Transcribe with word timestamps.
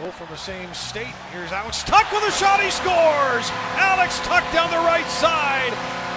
Both 0.00 0.14
from 0.14 0.28
the 0.28 0.36
same 0.36 0.72
state. 0.72 1.12
Here's 1.30 1.52
Alex 1.52 1.82
Tuch 1.82 2.10
with 2.10 2.24
a 2.24 2.32
shot. 2.32 2.58
He 2.62 2.70
scores. 2.70 3.50
Alex 3.76 4.18
Tuch 4.20 4.50
down 4.50 4.70
the 4.70 4.78
right 4.78 5.06
side. 5.06 5.74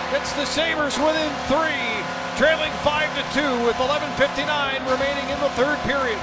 Gets 0.09 0.31
the 0.33 0.45
Sabres 0.45 0.97
within 0.97 1.29
three, 1.47 1.91
trailing 2.37 2.71
five 2.79 3.11
to 3.17 3.23
two 3.33 3.65
with 3.65 3.75
11:59 3.75 4.89
remaining 4.89 5.29
in 5.29 5.37
the 5.41 5.49
third 5.49 5.77
period. 5.79 6.17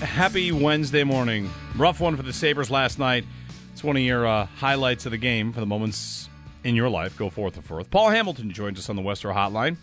Happy 0.00 0.50
Wednesday 0.50 1.04
morning. 1.04 1.48
Rough 1.76 2.00
one 2.00 2.16
for 2.16 2.24
the 2.24 2.32
Sabres 2.32 2.72
last 2.72 2.98
night. 2.98 3.24
It's 3.72 3.84
one 3.84 3.96
of 3.96 4.02
your 4.02 4.26
uh, 4.26 4.46
highlights 4.46 5.06
of 5.06 5.12
the 5.12 5.18
game 5.18 5.52
for 5.52 5.60
the 5.60 5.66
moments 5.66 6.28
in 6.64 6.74
your 6.74 6.88
life. 6.88 7.16
Go 7.16 7.30
forth 7.30 7.54
and 7.54 7.64
forth. 7.64 7.88
Paul 7.88 8.10
Hamilton 8.10 8.50
joins 8.50 8.80
us 8.80 8.90
on 8.90 8.96
the 8.96 9.02
Western 9.02 9.32
Hotline. 9.32 9.76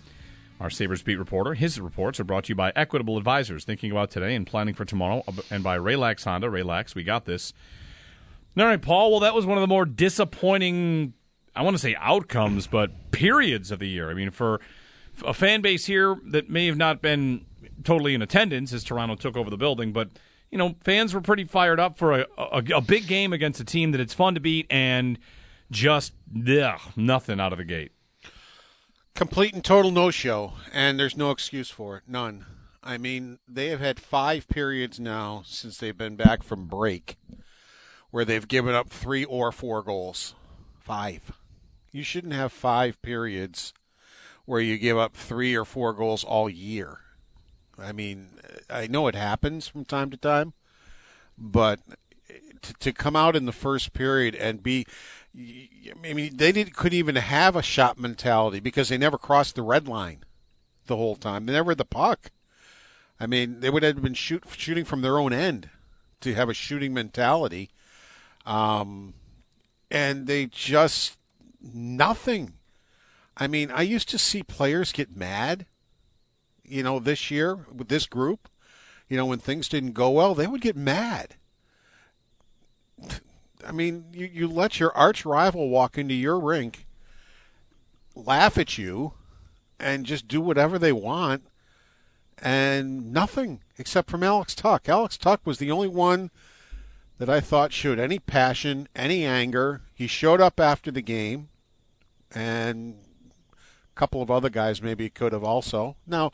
Our 0.59 0.69
Sabres 0.69 1.03
beat 1.03 1.17
reporter. 1.17 1.53
His 1.53 1.79
reports 1.79 2.19
are 2.19 2.23
brought 2.23 2.45
to 2.45 2.49
you 2.49 2.55
by 2.55 2.71
Equitable 2.75 3.17
Advisors, 3.17 3.65
thinking 3.65 3.91
about 3.91 4.09
today 4.09 4.35
and 4.35 4.47
planning 4.47 4.73
for 4.73 4.85
tomorrow, 4.85 5.23
and 5.49 5.63
by 5.63 5.77
Raylax 5.77 6.23
Honda. 6.23 6.47
Raylax, 6.47 6.95
we 6.95 7.03
got 7.03 7.25
this. 7.25 7.53
All 8.57 8.65
right, 8.65 8.81
Paul. 8.81 9.11
Well, 9.11 9.19
that 9.19 9.35
was 9.35 9.45
one 9.45 9.57
of 9.57 9.61
the 9.61 9.67
more 9.67 9.85
disappointing, 9.85 11.13
I 11.55 11.61
want 11.61 11.75
to 11.75 11.81
say 11.81 11.95
outcomes, 11.99 12.67
but 12.67 13.11
periods 13.11 13.69
of 13.69 13.79
the 13.79 13.87
year. 13.87 14.09
I 14.09 14.13
mean, 14.13 14.31
for 14.31 14.61
a 15.25 15.33
fan 15.33 15.61
base 15.61 15.85
here 15.85 16.15
that 16.27 16.49
may 16.49 16.67
have 16.67 16.77
not 16.77 17.01
been 17.01 17.45
totally 17.83 18.13
in 18.13 18.21
attendance 18.21 18.71
as 18.71 18.83
Toronto 18.83 19.15
took 19.15 19.35
over 19.35 19.49
the 19.49 19.57
building, 19.57 19.91
but 19.91 20.09
you 20.51 20.57
know, 20.57 20.75
fans 20.81 21.13
were 21.13 21.19
pretty 21.19 21.43
fired 21.43 21.81
up 21.81 21.97
for 21.97 22.13
a, 22.13 22.25
a, 22.37 22.63
a 22.75 22.81
big 22.81 23.07
game 23.07 23.33
against 23.33 23.59
a 23.59 23.65
team 23.65 23.91
that 23.91 23.99
it's 23.99 24.13
fun 24.13 24.35
to 24.35 24.39
beat 24.39 24.67
and 24.69 25.19
just 25.69 26.13
ugh, 26.49 26.79
nothing 26.95 27.41
out 27.41 27.51
of 27.51 27.57
the 27.57 27.65
gate. 27.65 27.91
Complete 29.15 29.53
and 29.53 29.63
total 29.63 29.91
no 29.91 30.11
show, 30.11 30.53
and 30.73 30.99
there's 30.99 31.15
no 31.15 31.31
excuse 31.31 31.69
for 31.69 31.95
it. 31.95 32.03
None. 32.05 32.45
I 32.83 32.97
mean, 32.97 33.39
they 33.47 33.69
have 33.69 33.79
had 33.79 33.97
five 33.97 34.45
periods 34.49 34.99
now 34.99 35.41
since 35.45 35.77
they've 35.77 35.97
been 35.97 36.17
back 36.17 36.43
from 36.43 36.67
break 36.67 37.15
where 38.11 38.25
they've 38.25 38.47
given 38.47 38.75
up 38.75 38.89
three 38.89 39.23
or 39.23 39.53
four 39.53 39.81
goals. 39.83 40.35
Five. 40.79 41.31
You 41.93 42.03
shouldn't 42.03 42.33
have 42.33 42.51
five 42.51 43.01
periods 43.01 43.73
where 44.43 44.59
you 44.59 44.77
give 44.77 44.97
up 44.97 45.15
three 45.15 45.55
or 45.55 45.63
four 45.63 45.93
goals 45.93 46.25
all 46.25 46.49
year. 46.49 46.99
I 47.77 47.93
mean, 47.93 48.31
I 48.69 48.87
know 48.87 49.07
it 49.07 49.15
happens 49.15 49.69
from 49.69 49.85
time 49.85 50.11
to 50.11 50.17
time, 50.17 50.51
but 51.37 51.79
to, 52.61 52.73
to 52.73 52.91
come 52.91 53.15
out 53.15 53.35
in 53.35 53.45
the 53.45 53.51
first 53.53 53.93
period 53.93 54.35
and 54.35 54.61
be 54.61 54.85
I 55.37 56.13
mean, 56.13 56.37
they 56.37 56.51
didn't, 56.51 56.75
couldn't 56.75 56.97
even 56.97 57.15
have 57.15 57.55
a 57.55 57.61
shot 57.61 57.99
mentality 57.99 58.59
because 58.59 58.89
they 58.89 58.97
never 58.97 59.17
crossed 59.17 59.55
the 59.55 59.61
red 59.61 59.87
line 59.87 60.23
the 60.85 60.95
whole 60.95 61.15
time. 61.15 61.45
They 61.45 61.53
never 61.53 61.71
had 61.71 61.77
the 61.77 61.85
puck. 61.85 62.31
I 63.19 63.27
mean, 63.27 63.59
they 63.59 63.69
would 63.69 63.83
have 63.83 64.01
been 64.01 64.13
shoot, 64.13 64.43
shooting 64.55 64.85
from 64.85 65.01
their 65.01 65.17
own 65.17 65.33
end 65.33 65.69
to 66.21 66.33
have 66.33 66.49
a 66.49 66.53
shooting 66.53 66.93
mentality. 66.93 67.69
Um, 68.45 69.13
and 69.91 70.27
they 70.27 70.45
just 70.45 71.17
nothing. 71.61 72.53
I 73.37 73.47
mean, 73.47 73.71
I 73.71 73.81
used 73.81 74.09
to 74.09 74.17
see 74.17 74.43
players 74.43 74.91
get 74.91 75.15
mad, 75.15 75.65
you 76.63 76.83
know, 76.83 76.99
this 76.99 77.29
year 77.29 77.55
with 77.73 77.89
this 77.89 78.05
group. 78.05 78.49
You 79.09 79.17
know, 79.17 79.25
when 79.25 79.39
things 79.39 79.69
didn't 79.69 79.93
go 79.93 80.09
well, 80.11 80.33
they 80.33 80.47
would 80.47 80.61
get 80.61 80.75
mad. 80.75 81.35
I 83.65 83.71
mean, 83.71 84.05
you, 84.13 84.29
you 84.31 84.47
let 84.47 84.79
your 84.79 84.95
arch 84.95 85.25
rival 85.25 85.69
walk 85.69 85.97
into 85.97 86.13
your 86.13 86.39
rink, 86.39 86.85
laugh 88.15 88.57
at 88.57 88.77
you, 88.77 89.13
and 89.79 90.05
just 90.05 90.27
do 90.27 90.39
whatever 90.39 90.77
they 90.77 90.91
want, 90.91 91.43
and 92.37 93.11
nothing 93.11 93.61
except 93.77 94.09
from 94.09 94.23
Alex 94.23 94.55
Tuch. 94.55 94.87
Alex 94.87 95.17
Tuch 95.17 95.41
was 95.45 95.57
the 95.57 95.71
only 95.71 95.87
one 95.87 96.29
that 97.17 97.29
I 97.29 97.39
thought 97.39 97.73
showed 97.73 97.99
any 97.99 98.19
passion, 98.19 98.87
any 98.95 99.25
anger. 99.25 99.81
He 99.93 100.07
showed 100.07 100.41
up 100.41 100.59
after 100.59 100.91
the 100.91 101.01
game, 101.01 101.49
and 102.33 102.97
a 103.53 103.99
couple 103.99 104.21
of 104.21 104.29
other 104.29 104.49
guys 104.49 104.81
maybe 104.81 105.09
could 105.09 105.33
have 105.33 105.43
also. 105.43 105.95
Now, 106.05 106.31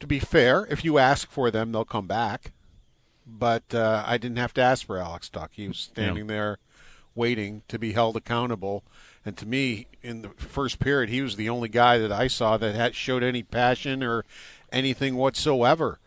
to 0.00 0.06
be 0.06 0.18
fair, 0.18 0.66
if 0.70 0.84
you 0.84 0.98
ask 0.98 1.30
for 1.30 1.50
them, 1.50 1.72
they'll 1.72 1.84
come 1.84 2.06
back 2.06 2.52
but 3.28 3.74
uh, 3.74 4.04
I 4.06 4.16
didn't 4.18 4.38
have 4.38 4.54
to 4.54 4.62
ask 4.62 4.86
for 4.86 4.98
Alex 4.98 5.28
Tuch. 5.28 5.50
He 5.52 5.68
was 5.68 5.78
standing 5.78 6.28
yeah. 6.28 6.34
there 6.34 6.58
waiting 7.14 7.62
to 7.68 7.78
be 7.78 7.92
held 7.92 8.16
accountable. 8.16 8.84
And 9.26 9.36
to 9.36 9.46
me, 9.46 9.88
in 10.02 10.22
the 10.22 10.28
first 10.30 10.78
period, 10.78 11.10
he 11.10 11.20
was 11.20 11.36
the 11.36 11.48
only 11.48 11.68
guy 11.68 11.98
that 11.98 12.12
I 12.12 12.28
saw 12.28 12.56
that 12.56 12.74
had 12.74 12.94
showed 12.94 13.22
any 13.22 13.42
passion 13.42 14.02
or 14.02 14.24
anything 14.72 15.16
whatsoever. 15.16 15.98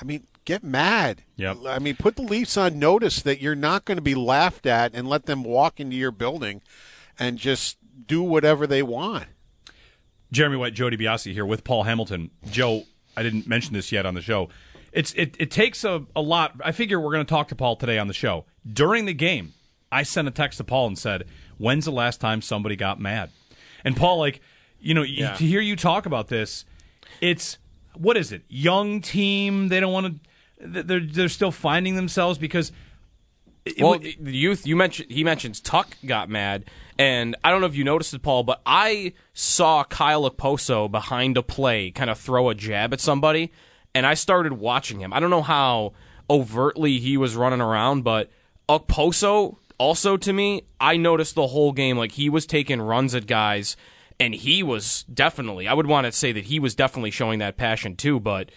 I 0.00 0.04
mean, 0.04 0.26
get 0.44 0.64
mad. 0.64 1.22
Yep. 1.36 1.58
I 1.66 1.78
mean, 1.78 1.96
put 1.96 2.16
the 2.16 2.22
Leafs 2.22 2.56
on 2.56 2.78
notice 2.78 3.20
that 3.22 3.40
you're 3.40 3.54
not 3.54 3.84
going 3.84 3.98
to 3.98 4.02
be 4.02 4.14
laughed 4.14 4.66
at 4.66 4.94
and 4.94 5.08
let 5.08 5.26
them 5.26 5.44
walk 5.44 5.78
into 5.78 5.96
your 5.96 6.10
building 6.10 6.62
and 7.18 7.38
just 7.38 7.76
do 8.06 8.22
whatever 8.22 8.66
they 8.66 8.82
want. 8.82 9.26
Jeremy 10.32 10.56
White, 10.56 10.74
Jody 10.74 10.96
DiBiase 10.96 11.32
here 11.32 11.46
with 11.46 11.64
Paul 11.64 11.84
Hamilton. 11.84 12.30
Joe, 12.50 12.84
I 13.16 13.22
didn't 13.22 13.46
mention 13.46 13.74
this 13.74 13.92
yet 13.92 14.06
on 14.06 14.14
the 14.14 14.20
show 14.22 14.48
it's 14.92 15.12
it, 15.14 15.36
it 15.38 15.50
takes 15.50 15.84
a, 15.84 16.04
a 16.16 16.20
lot. 16.20 16.54
I 16.64 16.72
figure 16.72 17.00
we're 17.00 17.12
going 17.12 17.24
to 17.24 17.30
talk 17.30 17.48
to 17.48 17.54
Paul 17.54 17.76
today 17.76 17.98
on 17.98 18.08
the 18.08 18.14
show. 18.14 18.46
During 18.70 19.04
the 19.04 19.14
game, 19.14 19.54
I 19.90 20.02
sent 20.02 20.28
a 20.28 20.30
text 20.30 20.58
to 20.58 20.64
Paul 20.64 20.88
and 20.88 20.98
said, 20.98 21.24
"When's 21.58 21.84
the 21.84 21.92
last 21.92 22.20
time 22.20 22.42
somebody 22.42 22.76
got 22.76 23.00
mad?" 23.00 23.30
And 23.84 23.96
Paul, 23.96 24.18
like, 24.18 24.40
you 24.80 24.94
know, 24.94 25.02
yeah. 25.02 25.34
to 25.34 25.44
hear 25.44 25.60
you 25.60 25.76
talk 25.76 26.06
about 26.06 26.28
this, 26.28 26.64
it's 27.20 27.58
what 27.94 28.16
is 28.16 28.32
it? 28.32 28.42
Young 28.48 29.00
team. 29.00 29.68
They 29.68 29.80
don't 29.80 29.92
want 29.92 30.22
to. 30.60 30.82
They're 30.82 31.00
they're 31.00 31.28
still 31.28 31.52
finding 31.52 31.96
themselves 31.96 32.38
because. 32.38 32.72
It, 33.64 33.82
well, 33.82 33.98
the 33.98 34.32
youth 34.32 34.66
you 34.66 34.76
mentioned 34.76 35.10
he 35.10 35.22
mentions 35.24 35.60
Tuch 35.60 35.88
got 36.06 36.30
mad, 36.30 36.64
and 36.98 37.36
I 37.44 37.50
don't 37.50 37.60
know 37.60 37.66
if 37.66 37.76
you 37.76 37.84
noticed 37.84 38.14
it, 38.14 38.22
Paul, 38.22 38.42
but 38.42 38.62
I 38.64 39.12
saw 39.34 39.84
Kyle 39.84 40.30
Okposo 40.30 40.90
behind 40.90 41.36
a 41.36 41.42
play 41.42 41.90
kind 41.90 42.08
of 42.08 42.18
throw 42.18 42.48
a 42.48 42.54
jab 42.54 42.94
at 42.94 43.00
somebody, 43.00 43.52
and 43.94 44.06
I 44.06 44.14
started 44.14 44.54
watching 44.54 45.00
him. 45.00 45.12
I 45.12 45.20
don't 45.20 45.30
know 45.30 45.42
how 45.42 45.92
overtly 46.30 46.98
he 46.98 47.16
was 47.16 47.36
running 47.36 47.60
around, 47.60 48.02
but 48.02 48.30
Okposo 48.68 49.56
also 49.78 50.16
to 50.16 50.32
me, 50.32 50.64
I 50.80 50.96
noticed 50.96 51.34
the 51.34 51.48
whole 51.48 51.72
game 51.72 51.96
like 51.96 52.12
he 52.12 52.28
was 52.28 52.46
taking 52.46 52.80
runs 52.80 53.14
at 53.14 53.26
guys 53.26 53.76
and 54.20 54.34
he 54.34 54.62
was 54.62 55.04
definitely 55.04 55.68
I 55.68 55.74
would 55.74 55.86
want 55.86 56.06
to 56.06 56.12
say 56.12 56.32
that 56.32 56.44
he 56.44 56.58
was 56.58 56.74
definitely 56.74 57.10
showing 57.10 57.38
that 57.38 57.56
passion 57.56 57.96
too, 57.96 58.20
but 58.20 58.50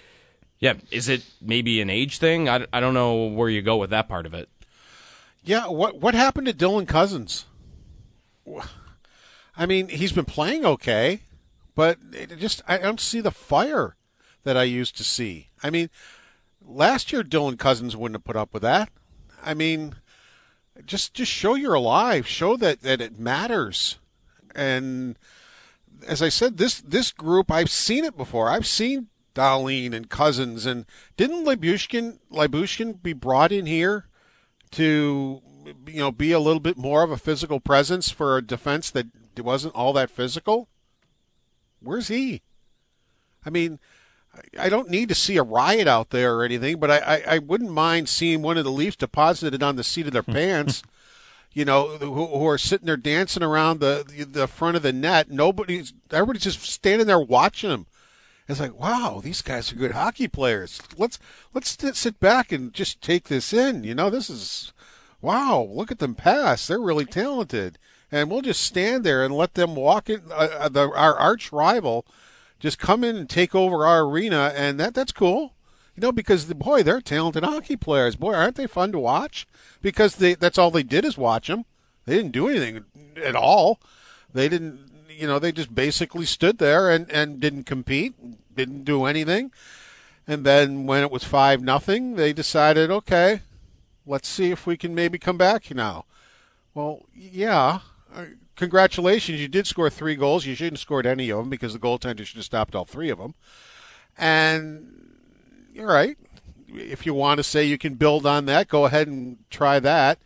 yeah, 0.59 0.73
is 0.91 1.09
it 1.09 1.25
maybe 1.41 1.81
an 1.81 1.89
age 1.89 2.19
thing? 2.19 2.47
I, 2.47 2.67
I 2.71 2.79
don't 2.79 2.93
know 2.93 3.25
where 3.25 3.49
you 3.49 3.61
go 3.61 3.77
with 3.77 3.89
that 3.89 4.07
part 4.07 4.25
of 4.25 4.33
it. 4.33 4.49
Yeah, 5.43 5.67
what 5.67 5.99
what 5.99 6.13
happened 6.13 6.47
to 6.47 6.53
Dylan 6.53 6.87
Cozens? 6.87 7.45
I 9.57 9.65
mean, 9.65 9.89
he's 9.89 10.11
been 10.11 10.25
playing 10.25 10.65
okay, 10.65 11.21
but 11.75 11.97
just 12.37 12.61
I 12.67 12.77
don't 12.77 12.99
see 12.99 13.21
the 13.21 13.31
fire 13.31 13.95
that 14.43 14.57
I 14.57 14.63
used 14.63 14.97
to 14.97 15.03
see. 15.03 15.49
I 15.63 15.69
mean, 15.69 15.89
last 16.65 17.11
year 17.11 17.23
Dylan 17.23 17.57
Cozens 17.57 17.95
wouldn't 17.95 18.15
have 18.15 18.23
put 18.23 18.35
up 18.35 18.53
with 18.53 18.63
that. 18.63 18.89
I 19.43 19.53
mean, 19.53 19.95
just 20.85 21.13
just 21.13 21.31
show 21.31 21.55
you're 21.55 21.73
alive. 21.73 22.27
Show 22.27 22.57
that 22.57 22.81
that 22.81 23.01
it 23.01 23.19
matters. 23.19 23.97
And 24.55 25.17
as 26.07 26.21
I 26.21 26.29
said, 26.29 26.57
this 26.57 26.81
this 26.81 27.11
group 27.11 27.51
I've 27.51 27.69
seen 27.69 28.05
it 28.05 28.17
before. 28.17 28.49
I've 28.49 28.67
seen 28.67 29.07
Dahlin 29.33 29.93
and 29.93 30.09
Cozens, 30.09 30.65
and 30.65 30.85
didn't 31.17 31.45
Libushkin 31.45 32.19
Lyubushkin 32.31 33.01
be 33.01 33.13
brought 33.13 33.51
in 33.51 33.65
here 33.65 34.07
to 34.71 35.41
you 35.87 35.99
know 35.99 36.11
be 36.11 36.31
a 36.31 36.39
little 36.39 36.59
bit 36.59 36.77
more 36.77 37.03
of 37.03 37.11
a 37.11 37.17
physical 37.17 37.59
presence 37.59 38.09
for 38.09 38.37
a 38.37 38.41
defense 38.41 38.89
that 38.91 39.07
wasn't 39.37 39.75
all 39.75 39.93
that 39.93 40.09
physical? 40.09 40.67
Where's 41.81 42.09
he? 42.09 42.41
I 43.43 43.49
mean, 43.49 43.79
I 44.57 44.69
don't 44.69 44.89
need 44.89 45.09
to 45.09 45.15
see 45.15 45.37
a 45.37 45.43
riot 45.43 45.87
out 45.87 46.09
there 46.09 46.35
or 46.35 46.43
anything, 46.43 46.79
but 46.79 46.89
I, 46.89 46.97
I, 46.97 47.23
I 47.35 47.37
wouldn't 47.39 47.71
mind 47.71 48.09
seeing 48.09 48.41
one 48.41 48.57
of 48.57 48.63
the 48.63 48.71
Leafs 48.71 48.95
deposited 48.95 49.61
on 49.61 49.75
the 49.75 49.83
seat 49.83 50.07
of 50.07 50.13
their 50.13 50.23
pants. 50.23 50.83
you 51.53 51.65
know, 51.65 51.97
who, 51.97 52.27
who, 52.27 52.47
are 52.47 52.57
sitting 52.57 52.85
there 52.85 52.97
dancing 52.97 53.43
around 53.43 53.79
the 53.79 54.27
the 54.29 54.47
front 54.47 54.77
of 54.77 54.83
the 54.83 54.93
net. 54.93 55.29
Nobody's 55.29 55.93
everybody's 56.11 56.43
just 56.43 56.61
standing 56.61 57.07
there 57.07 57.19
watching 57.19 57.69
them 57.69 57.87
It's 58.47 58.59
like, 58.59 58.79
wow, 58.79 59.19
these 59.21 59.41
guys 59.41 59.71
are 59.71 59.75
good 59.75 59.91
hockey 59.91 60.27
players. 60.29 60.81
Let's 60.97 61.19
let's 61.53 61.77
sit 61.99 62.19
back 62.19 62.51
and 62.53 62.73
just 62.73 63.01
take 63.01 63.25
this 63.25 63.51
in. 63.51 63.83
You 63.83 63.95
know, 63.95 64.09
this 64.09 64.29
is 64.29 64.71
wow. 65.19 65.67
Look 65.69 65.91
at 65.91 65.99
them 65.99 66.15
pass. 66.15 66.67
They're 66.67 66.79
really 66.79 67.05
talented, 67.05 67.77
and 68.09 68.31
we'll 68.31 68.41
just 68.41 68.63
stand 68.63 69.03
there 69.03 69.25
and 69.25 69.35
let 69.35 69.55
them 69.55 69.75
walk 69.75 70.09
in. 70.09 70.21
Uh, 70.31 70.49
uh 70.57 70.69
the, 70.69 70.89
our 70.89 71.15
arch 71.15 71.51
rival 71.51 72.05
just 72.61 72.79
come 72.79 73.03
in 73.03 73.17
and 73.17 73.29
take 73.29 73.53
over 73.55 73.85
our 73.85 74.05
arena, 74.05 74.53
and 74.55 74.79
that 74.79 74.93
that's 74.93 75.11
cool. 75.11 75.53
You 75.95 76.01
know, 76.01 76.11
because 76.13 76.47
the, 76.47 76.55
boy, 76.55 76.83
they're 76.83 77.01
talented 77.01 77.43
hockey 77.43 77.75
players. 77.75 78.15
Boy, 78.15 78.33
aren't 78.33 78.55
they 78.55 78.67
fun 78.67 78.93
to 78.93 78.99
watch? 78.99 79.45
Because 79.81 80.15
they 80.15 80.35
that's 80.35 80.57
all 80.57 80.71
they 80.71 80.83
did 80.83 81.03
is 81.03 81.17
watch 81.17 81.47
them. 81.47 81.65
They 82.05 82.15
didn't 82.15 82.31
do 82.31 82.47
anything 82.47 82.85
at 83.21 83.35
all. 83.35 83.79
They 84.33 84.47
didn't, 84.47 84.79
you 85.09 85.27
know, 85.27 85.39
they 85.39 85.51
just 85.51 85.75
basically 85.75 86.25
stood 86.25 86.59
there 86.59 86.89
and 86.89 87.11
and 87.11 87.39
didn't 87.39 87.63
compete, 87.63 88.13
didn't 88.55 88.85
do 88.85 89.05
anything. 89.05 89.51
And 90.27 90.45
then 90.45 90.85
when 90.85 91.03
it 91.03 91.11
was 91.11 91.23
five 91.23 91.61
nothing, 91.61 92.15
they 92.15 92.31
decided, 92.31 92.91
okay, 92.91 93.41
let's 94.05 94.27
see 94.27 94.51
if 94.51 94.67
we 94.67 94.77
can 94.77 94.93
maybe 94.93 95.17
come 95.17 95.37
back 95.37 95.73
now. 95.73 96.05
Well, 96.73 97.01
yeah, 97.13 97.79
congratulations, 98.61 99.41
you 99.41 99.47
did 99.47 99.65
score 99.65 99.89
three 99.89 100.15
goals. 100.15 100.45
You 100.45 100.53
shouldn't 100.53 100.77
have 100.77 100.81
scored 100.81 101.07
any 101.07 101.31
of 101.31 101.39
them 101.39 101.49
because 101.49 101.73
the 101.73 101.79
goaltender 101.79 102.23
should 102.23 102.37
have 102.37 102.45
stopped 102.45 102.75
all 102.75 102.85
three 102.85 103.09
of 103.09 103.17
them. 103.17 103.33
And 104.19 105.17
you're 105.73 105.87
right. 105.87 106.15
If 106.67 107.07
you 107.07 107.15
want 107.15 107.39
to 107.39 107.43
say 107.43 107.65
you 107.65 107.79
can 107.79 107.95
build 107.95 108.25
on 108.25 108.45
that, 108.45 108.67
go 108.67 108.85
ahead 108.85 109.07
and 109.07 109.37
try 109.49 109.79
that. 109.79 110.19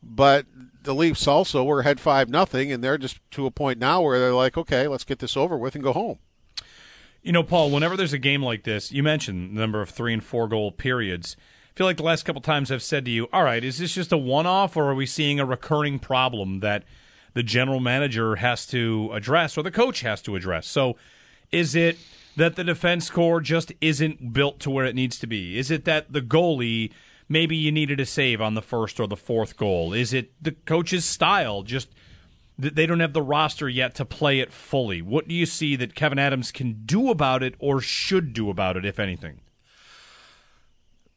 But 0.00 0.46
the 0.84 0.94
Leafs 0.94 1.26
also 1.26 1.64
were 1.64 1.80
ahead 1.80 1.98
five 1.98 2.28
nothing, 2.28 2.70
and 2.70 2.84
they're 2.84 2.98
just 2.98 3.18
to 3.32 3.46
a 3.46 3.50
point 3.50 3.80
now 3.80 4.00
where 4.00 4.20
they're 4.20 4.32
like, 4.32 4.56
okay, 4.56 4.86
let's 4.86 5.04
get 5.04 5.18
this 5.18 5.36
over 5.36 5.58
with 5.58 5.74
and 5.74 5.82
go 5.82 5.92
home. 5.92 6.18
You 7.20 7.32
know, 7.32 7.42
Paul, 7.42 7.70
whenever 7.70 7.96
there's 7.96 8.12
a 8.12 8.18
game 8.18 8.44
like 8.44 8.62
this, 8.62 8.92
you 8.92 9.02
mentioned 9.02 9.56
the 9.56 9.60
number 9.60 9.80
of 9.80 9.90
three 9.90 10.12
and 10.12 10.22
four 10.22 10.46
goal 10.46 10.70
periods. 10.70 11.36
I 11.74 11.76
feel 11.76 11.86
like 11.86 11.96
the 11.96 12.04
last 12.04 12.24
couple 12.24 12.42
times 12.42 12.70
I've 12.70 12.82
said 12.82 13.04
to 13.06 13.10
you, 13.10 13.28
all 13.32 13.42
right, 13.42 13.64
is 13.64 13.78
this 13.78 13.92
just 13.94 14.12
a 14.12 14.16
one 14.16 14.46
off, 14.46 14.76
or 14.76 14.84
are 14.90 14.94
we 14.94 15.06
seeing 15.06 15.40
a 15.40 15.44
recurring 15.44 15.98
problem 15.98 16.60
that 16.60 16.84
the 17.34 17.42
general 17.42 17.80
manager 17.80 18.36
has 18.36 18.66
to 18.66 19.10
address 19.12 19.56
or 19.56 19.62
the 19.62 19.70
coach 19.70 20.00
has 20.02 20.22
to 20.22 20.36
address? 20.36 20.66
So 20.66 20.96
is 21.50 21.74
it 21.74 21.98
that 22.36 22.56
the 22.56 22.64
defense 22.64 23.10
core 23.10 23.40
just 23.40 23.72
isn't 23.80 24.32
built 24.32 24.60
to 24.60 24.70
where 24.70 24.86
it 24.86 24.94
needs 24.94 25.18
to 25.20 25.26
be? 25.26 25.58
Is 25.58 25.70
it 25.70 25.84
that 25.84 26.12
the 26.12 26.22
goalie 26.22 26.92
maybe 27.28 27.56
you 27.56 27.72
needed 27.72 28.00
a 28.00 28.06
save 28.06 28.40
on 28.40 28.54
the 28.54 28.62
first 28.62 28.98
or 29.00 29.06
the 29.06 29.16
fourth 29.16 29.56
goal? 29.56 29.92
Is 29.92 30.12
it 30.12 30.32
the 30.42 30.52
coach's 30.52 31.04
style 31.04 31.62
just 31.62 31.88
that 32.58 32.74
they 32.74 32.86
don't 32.86 33.00
have 33.00 33.12
the 33.12 33.22
roster 33.22 33.68
yet 33.68 33.94
to 33.96 34.04
play 34.04 34.38
it 34.38 34.52
fully. 34.52 35.02
What 35.02 35.28
do 35.28 35.34
you 35.34 35.46
see 35.46 35.76
that 35.76 35.94
Kevin 35.94 36.18
Adams 36.18 36.52
can 36.52 36.82
do 36.84 37.10
about 37.10 37.42
it 37.42 37.54
or 37.58 37.80
should 37.80 38.32
do 38.32 38.50
about 38.50 38.76
it, 38.76 38.84
if 38.84 38.98
anything? 38.98 39.40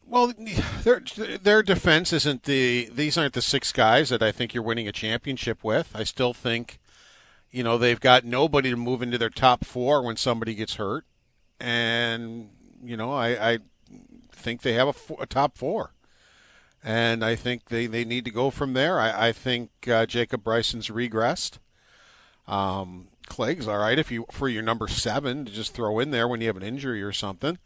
Well, 0.08 0.32
their 0.84 1.02
their 1.42 1.62
defense 1.62 2.12
isn't 2.12 2.44
the 2.44 2.88
these 2.92 3.18
aren't 3.18 3.34
the 3.34 3.42
six 3.42 3.72
guys 3.72 4.08
that 4.10 4.22
I 4.22 4.30
think 4.32 4.54
you're 4.54 4.62
winning 4.62 4.86
a 4.86 4.92
championship 4.92 5.64
with. 5.64 5.90
I 5.94 6.04
still 6.04 6.32
think, 6.32 6.78
you 7.50 7.64
know, 7.64 7.76
they've 7.76 8.00
got 8.00 8.24
nobody 8.24 8.70
to 8.70 8.76
move 8.76 9.02
into 9.02 9.18
their 9.18 9.30
top 9.30 9.64
four 9.64 10.02
when 10.02 10.16
somebody 10.16 10.54
gets 10.54 10.76
hurt, 10.76 11.04
and 11.58 12.50
you 12.84 12.96
know, 12.96 13.12
I, 13.12 13.52
I 13.52 13.58
think 14.30 14.62
they 14.62 14.74
have 14.74 14.88
a, 14.88 15.22
a 15.22 15.26
top 15.26 15.56
four 15.58 15.92
and 16.86 17.24
I 17.24 17.34
think 17.34 17.66
they, 17.66 17.86
they 17.86 18.04
need 18.04 18.24
to 18.26 18.30
go 18.30 18.50
from 18.50 18.72
there. 18.72 19.00
I, 19.00 19.28
I 19.28 19.32
think 19.32 19.70
uh, 19.88 20.06
Jacob 20.06 20.44
Bryson's 20.44 20.88
regressed. 20.88 21.58
Um, 22.46 23.08
Clague's 23.26 23.66
all 23.66 23.78
right 23.78 23.98
if 23.98 24.12
you 24.12 24.24
for 24.30 24.48
your 24.48 24.62
number 24.62 24.86
seven 24.86 25.44
to 25.44 25.52
just 25.52 25.74
throw 25.74 25.98
in 25.98 26.12
there 26.12 26.28
when 26.28 26.40
you 26.40 26.46
have 26.46 26.56
an 26.56 26.62
injury 26.62 27.02
or 27.02 27.10
something. 27.10 27.58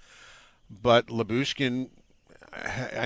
But 0.70 1.08
Lyubushkin, 1.08 1.90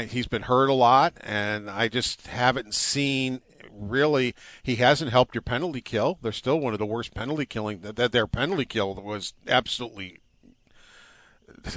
he's 0.09 0.27
been 0.27 0.43
hurt 0.43 0.69
a 0.69 0.75
lot, 0.75 1.15
and 1.21 1.71
I 1.71 1.89
just 1.89 2.27
haven't 2.27 2.75
seen 2.75 3.41
really. 3.71 4.35
He 4.63 4.77
hasn't 4.77 5.11
helped 5.11 5.35
your 5.35 5.43
penalty 5.43 5.81
kill. 5.81 6.19
They're 6.23 6.33
still 6.33 6.61
one 6.61 6.73
of 6.73 6.79
the 6.79 6.87
worst 6.87 7.15
penalty 7.15 7.47
killing. 7.47 7.81
That 7.81 8.13
their 8.13 8.27
penalty 8.27 8.65
kill 8.65 8.95
was 8.95 9.35
absolutely. 9.47 10.21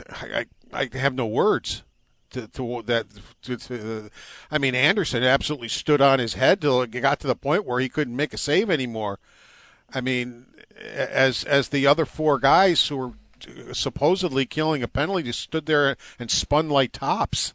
I, 0.09 0.45
I 0.73 0.89
have 0.93 1.13
no 1.13 1.27
words 1.27 1.83
to, 2.31 2.47
to 2.47 2.83
that. 2.85 3.07
To, 3.43 3.57
to, 3.57 4.09
I 4.51 4.57
mean, 4.57 4.75
Anderson 4.75 5.23
absolutely 5.23 5.69
stood 5.69 6.01
on 6.01 6.19
his 6.19 6.35
head 6.35 6.61
till 6.61 6.81
it 6.81 6.91
got 6.91 7.19
to 7.21 7.27
the 7.27 7.35
point 7.35 7.65
where 7.65 7.79
he 7.79 7.89
couldn't 7.89 8.15
make 8.15 8.33
a 8.33 8.37
save 8.37 8.69
anymore. 8.69 9.19
I 9.93 10.01
mean, 10.01 10.45
as 10.77 11.43
as 11.43 11.69
the 11.69 11.87
other 11.87 12.05
four 12.05 12.39
guys 12.39 12.87
who 12.87 12.97
were 12.97 13.11
supposedly 13.73 14.45
killing 14.45 14.83
a 14.83 14.87
penalty 14.87 15.23
just 15.23 15.39
stood 15.39 15.65
there 15.65 15.95
and 16.19 16.31
spun 16.31 16.69
like 16.69 16.91
tops 16.91 17.53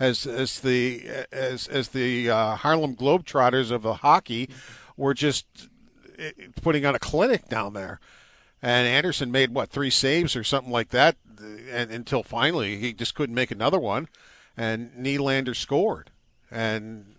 as 0.00 0.26
as 0.26 0.60
the 0.60 1.26
as 1.32 1.68
as 1.68 1.88
the 1.88 2.30
uh, 2.30 2.56
Harlem 2.56 2.96
Globetrotters 2.96 3.70
of 3.70 3.82
the 3.82 3.94
hockey 3.94 4.48
were 4.96 5.14
just 5.14 5.46
eh, 6.18 6.32
putting 6.62 6.84
on 6.84 6.94
a 6.94 6.98
clinic 6.98 7.48
down 7.48 7.74
there. 7.74 8.00
And 8.60 8.88
Anderson 8.88 9.30
made 9.30 9.54
what 9.54 9.68
three 9.68 9.90
saves 9.90 10.34
or 10.34 10.42
something 10.42 10.72
like 10.72 10.88
that 10.90 11.16
and 11.70 11.90
until 11.90 12.22
finally 12.22 12.78
he 12.78 12.92
just 12.92 13.14
couldn't 13.14 13.34
make 13.34 13.50
another 13.50 13.78
one, 13.78 14.08
and 14.56 14.90
Nylander 14.92 15.54
scored, 15.54 16.10
and 16.50 17.14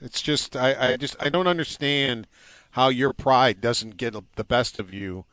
it's 0.00 0.20
just 0.20 0.56
I, 0.56 0.92
I 0.92 0.96
just 0.96 1.16
I 1.20 1.28
don't 1.28 1.46
understand 1.46 2.26
how 2.72 2.88
your 2.88 3.12
pride 3.12 3.60
doesn't 3.60 3.96
get 3.96 4.14
the 4.36 4.44
best 4.44 4.78
of 4.78 4.92
you. 4.92 5.24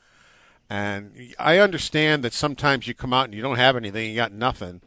And 0.69 1.33
I 1.37 1.59
understand 1.59 2.23
that 2.23 2.33
sometimes 2.33 2.87
you 2.87 2.93
come 2.93 3.13
out 3.13 3.25
and 3.25 3.33
you 3.33 3.41
don't 3.41 3.57
have 3.57 3.75
anything, 3.75 4.09
you 4.09 4.15
got 4.15 4.31
nothing, 4.31 4.81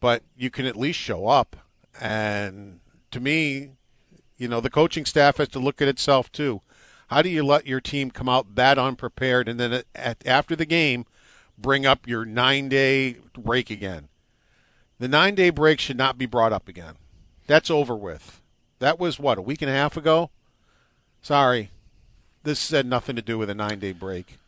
but 0.00 0.22
you 0.36 0.50
can 0.50 0.64
at 0.66 0.76
least 0.76 0.98
show 0.98 1.26
up. 1.26 1.56
And 2.00 2.80
to 3.10 3.20
me, 3.20 3.72
you 4.38 4.48
know, 4.48 4.60
the 4.60 4.70
coaching 4.70 5.04
staff 5.04 5.36
has 5.36 5.48
to 5.48 5.58
look 5.58 5.82
at 5.82 5.88
itself 5.88 6.32
too. 6.32 6.62
How 7.08 7.22
do 7.22 7.28
you 7.28 7.42
let 7.42 7.66
your 7.66 7.80
team 7.80 8.10
come 8.10 8.28
out 8.28 8.54
that 8.54 8.78
unprepared 8.78 9.48
and 9.48 9.58
then 9.58 9.82
at, 9.94 10.26
after 10.26 10.54
the 10.54 10.66
game 10.66 11.04
bring 11.58 11.84
up 11.84 12.06
your 12.06 12.24
nine 12.24 12.68
day 12.68 13.16
break 13.36 13.70
again. 13.70 14.08
The 14.98 15.08
nine 15.08 15.34
day 15.34 15.50
break 15.50 15.80
should 15.80 15.98
not 15.98 16.18
be 16.18 16.26
brought 16.26 16.52
up 16.52 16.68
again. 16.68 16.94
That's 17.46 17.70
over 17.70 17.96
with. 17.96 18.40
That 18.78 18.98
was 18.98 19.18
what, 19.18 19.38
a 19.38 19.42
week 19.42 19.62
and 19.62 19.70
a 19.70 19.74
half 19.74 19.96
ago? 19.96 20.30
Sorry. 21.20 21.70
This 22.44 22.70
had 22.70 22.86
nothing 22.86 23.16
to 23.16 23.22
do 23.22 23.36
with 23.36 23.50
a 23.50 23.54
nine 23.54 23.78
day 23.78 23.92
break, 23.92 24.38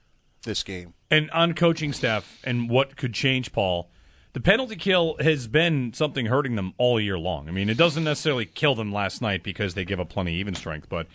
this 0.42 0.62
game. 0.62 0.94
And 1.10 1.30
on 1.30 1.54
coaching 1.54 1.92
staff 1.92 2.38
and 2.44 2.70
what 2.70 2.96
could 2.96 3.14
change, 3.14 3.52
Paul, 3.52 3.90
the 4.32 4.40
penalty 4.40 4.76
kill 4.76 5.16
has 5.20 5.46
been 5.46 5.92
something 5.92 6.26
hurting 6.26 6.56
them 6.56 6.72
all 6.78 7.00
year 7.00 7.18
long. 7.18 7.48
I 7.48 7.52
mean, 7.52 7.68
it 7.68 7.76
doesn't 7.76 8.04
necessarily 8.04 8.46
kill 8.46 8.74
them 8.74 8.92
last 8.92 9.20
night 9.20 9.42
because 9.42 9.74
they 9.74 9.84
give 9.84 9.98
up 9.98 10.08
plenty 10.08 10.34
even 10.34 10.54
strength, 10.54 10.88
but 10.88 11.06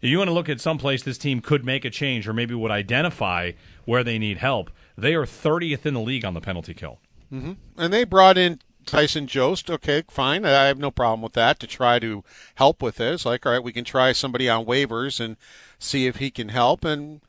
if 0.00 0.10
you 0.10 0.18
want 0.18 0.28
to 0.28 0.34
look 0.34 0.48
at 0.48 0.60
some 0.60 0.78
place 0.78 1.02
this 1.02 1.16
team 1.16 1.40
could 1.40 1.64
make 1.64 1.84
a 1.84 1.90
change 1.90 2.26
or 2.26 2.32
maybe 2.32 2.54
would 2.54 2.72
identify 2.72 3.52
where 3.84 4.02
they 4.02 4.18
need 4.18 4.38
help, 4.38 4.70
they 4.98 5.14
are 5.14 5.24
30th 5.24 5.86
in 5.86 5.94
the 5.94 6.00
league 6.00 6.24
on 6.24 6.34
the 6.34 6.40
penalty 6.40 6.74
kill. 6.74 6.98
Mm-hmm. 7.32 7.52
And 7.78 7.92
they 7.92 8.02
brought 8.04 8.36
in 8.36 8.60
Tyson 8.84 9.28
Jost. 9.28 9.70
Okay, 9.70 10.02
fine. 10.08 10.44
I 10.44 10.66
have 10.66 10.78
no 10.78 10.90
problem 10.90 11.22
with 11.22 11.34
that 11.34 11.60
to 11.60 11.68
try 11.68 12.00
to 12.00 12.24
help 12.56 12.82
with 12.82 12.96
this. 12.96 13.24
Like, 13.24 13.46
all 13.46 13.52
right, 13.52 13.62
we 13.62 13.72
can 13.72 13.84
try 13.84 14.12
somebody 14.12 14.48
on 14.48 14.66
waivers 14.66 15.20
and 15.20 15.36
see 15.78 16.06
if 16.06 16.16
he 16.16 16.30
can 16.30 16.48
help. 16.48 16.84
And 16.84 17.20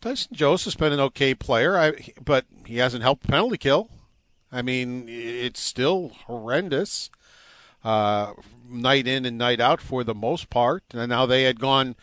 Tyson 0.00 0.34
Jost 0.34 0.64
has 0.64 0.74
been 0.74 0.92
an 0.92 1.00
okay 1.00 1.34
player, 1.34 1.76
I, 1.76 1.92
but 2.24 2.46
he 2.64 2.76
hasn't 2.76 3.02
helped 3.02 3.26
penalty 3.26 3.58
kill. 3.58 3.90
I 4.50 4.62
mean, 4.62 5.06
it's 5.08 5.60
still 5.60 6.12
horrendous. 6.26 7.10
Uh, 7.84 8.32
night 8.68 9.06
in 9.06 9.24
and 9.24 9.38
night 9.38 9.60
out 9.60 9.80
for 9.80 10.04
the 10.04 10.14
most 10.14 10.50
part. 10.50 10.82
And 10.92 11.08
now 11.08 11.26
they 11.26 11.44
had 11.44 11.60
gone 11.60 11.96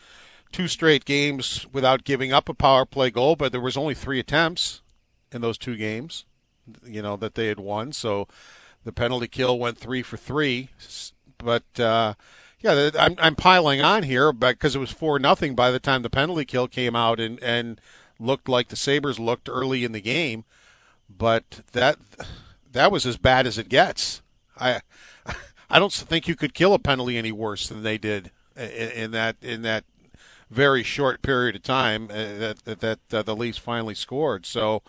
two 0.52 0.68
straight 0.68 1.04
games 1.04 1.66
without 1.72 2.04
giving 2.04 2.32
up 2.32 2.48
a 2.48 2.54
power 2.54 2.84
play 2.84 3.10
goal, 3.10 3.36
but 3.36 3.52
there 3.52 3.60
was 3.60 3.76
only 3.76 3.94
three 3.94 4.18
attempts 4.18 4.80
in 5.32 5.40
those 5.42 5.58
two 5.58 5.76
games, 5.76 6.24
you 6.84 7.02
know, 7.02 7.16
that 7.16 7.34
they 7.34 7.48
had 7.48 7.60
won. 7.60 7.92
So 7.92 8.26
the 8.84 8.92
penalty 8.92 9.28
kill 9.28 9.58
went 9.58 9.78
three 9.78 10.02
for 10.02 10.16
three. 10.16 10.70
But 11.38 11.78
uh, 11.78 12.14
yeah, 12.60 12.90
I'm, 12.98 13.14
I'm 13.18 13.36
piling 13.36 13.82
on 13.82 14.02
here 14.02 14.32
because 14.32 14.74
it 14.74 14.80
was 14.80 14.90
four 14.90 15.18
nothing 15.18 15.54
by 15.54 15.70
the 15.70 15.78
time 15.78 16.02
the 16.02 16.10
penalty 16.10 16.44
kill 16.44 16.68
came 16.68 16.96
out 16.96 17.20
and 17.20 17.42
and 17.42 17.80
looked 18.18 18.48
like 18.48 18.68
the 18.68 18.76
Sabres 18.76 19.18
looked 19.18 19.48
early 19.48 19.84
in 19.84 19.92
the 19.92 20.00
game. 20.00 20.44
But 21.08 21.60
that 21.72 21.98
that 22.72 22.90
was 22.90 23.06
as 23.06 23.16
bad 23.16 23.46
as 23.46 23.58
it 23.58 23.68
gets. 23.68 24.22
I 24.58 24.80
I 25.70 25.78
don't 25.78 25.92
think 25.92 26.28
you 26.28 26.36
could 26.36 26.54
kill 26.54 26.74
a 26.74 26.78
penalty 26.78 27.18
any 27.18 27.32
worse 27.32 27.68
than 27.68 27.82
they 27.82 27.98
did 27.98 28.30
in, 28.56 28.62
in 28.64 29.10
that 29.12 29.36
in 29.42 29.62
that 29.62 29.84
very 30.50 30.82
short 30.82 31.22
period 31.22 31.56
of 31.56 31.62
time 31.62 32.04
uh, 32.10 32.14
that 32.14 32.64
that, 32.64 32.80
that 32.80 32.98
uh, 33.12 33.22
the 33.22 33.36
Leafs 33.36 33.58
finally 33.58 33.94
scored. 33.94 34.46
So 34.46 34.82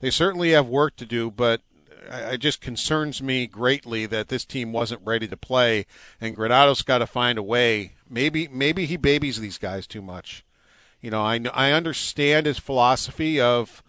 they 0.00 0.10
certainly 0.10 0.50
have 0.50 0.66
work 0.66 0.96
to 0.96 1.06
do, 1.06 1.30
but 1.30 1.60
it 2.10 2.38
just 2.38 2.60
concerns 2.60 3.22
me 3.22 3.46
greatly 3.46 4.06
that 4.06 4.28
this 4.28 4.44
team 4.44 4.72
wasn't 4.72 5.02
ready 5.04 5.28
to 5.28 5.36
play, 5.36 5.86
and 6.20 6.36
Granato's 6.36 6.82
got 6.82 6.98
to 6.98 7.06
find 7.06 7.38
a 7.38 7.42
way. 7.42 7.92
Maybe 8.08 8.48
maybe 8.48 8.86
he 8.86 8.96
babies 8.96 9.40
these 9.40 9.58
guys 9.58 9.86
too 9.86 10.02
much. 10.02 10.44
You 11.00 11.10
know, 11.10 11.22
I 11.22 11.40
I 11.52 11.72
understand 11.72 12.46
his 12.46 12.58
philosophy 12.58 13.40
of, 13.40 13.82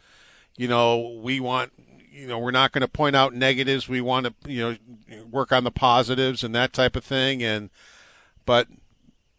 you 0.56 0.68
know, 0.68 1.20
we 1.22 1.40
want, 1.40 1.72
you 2.12 2.28
know, 2.28 2.40
we're 2.40 2.52
not 2.52 2.72
going 2.72 2.82
to 2.82 2.88
point 2.88 3.16
out 3.16 3.34
negatives. 3.34 3.88
We 3.88 4.02
want 4.02 4.26
to, 4.26 4.52
you 4.52 4.78
know, 5.10 5.24
work 5.30 5.52
on 5.52 5.64
the 5.64 5.72
positives 5.72 6.44
and 6.44 6.54
that 6.56 6.74
type 6.74 6.96
of 6.96 7.04
thing. 7.04 7.44
And, 7.44 7.70
but 8.46 8.68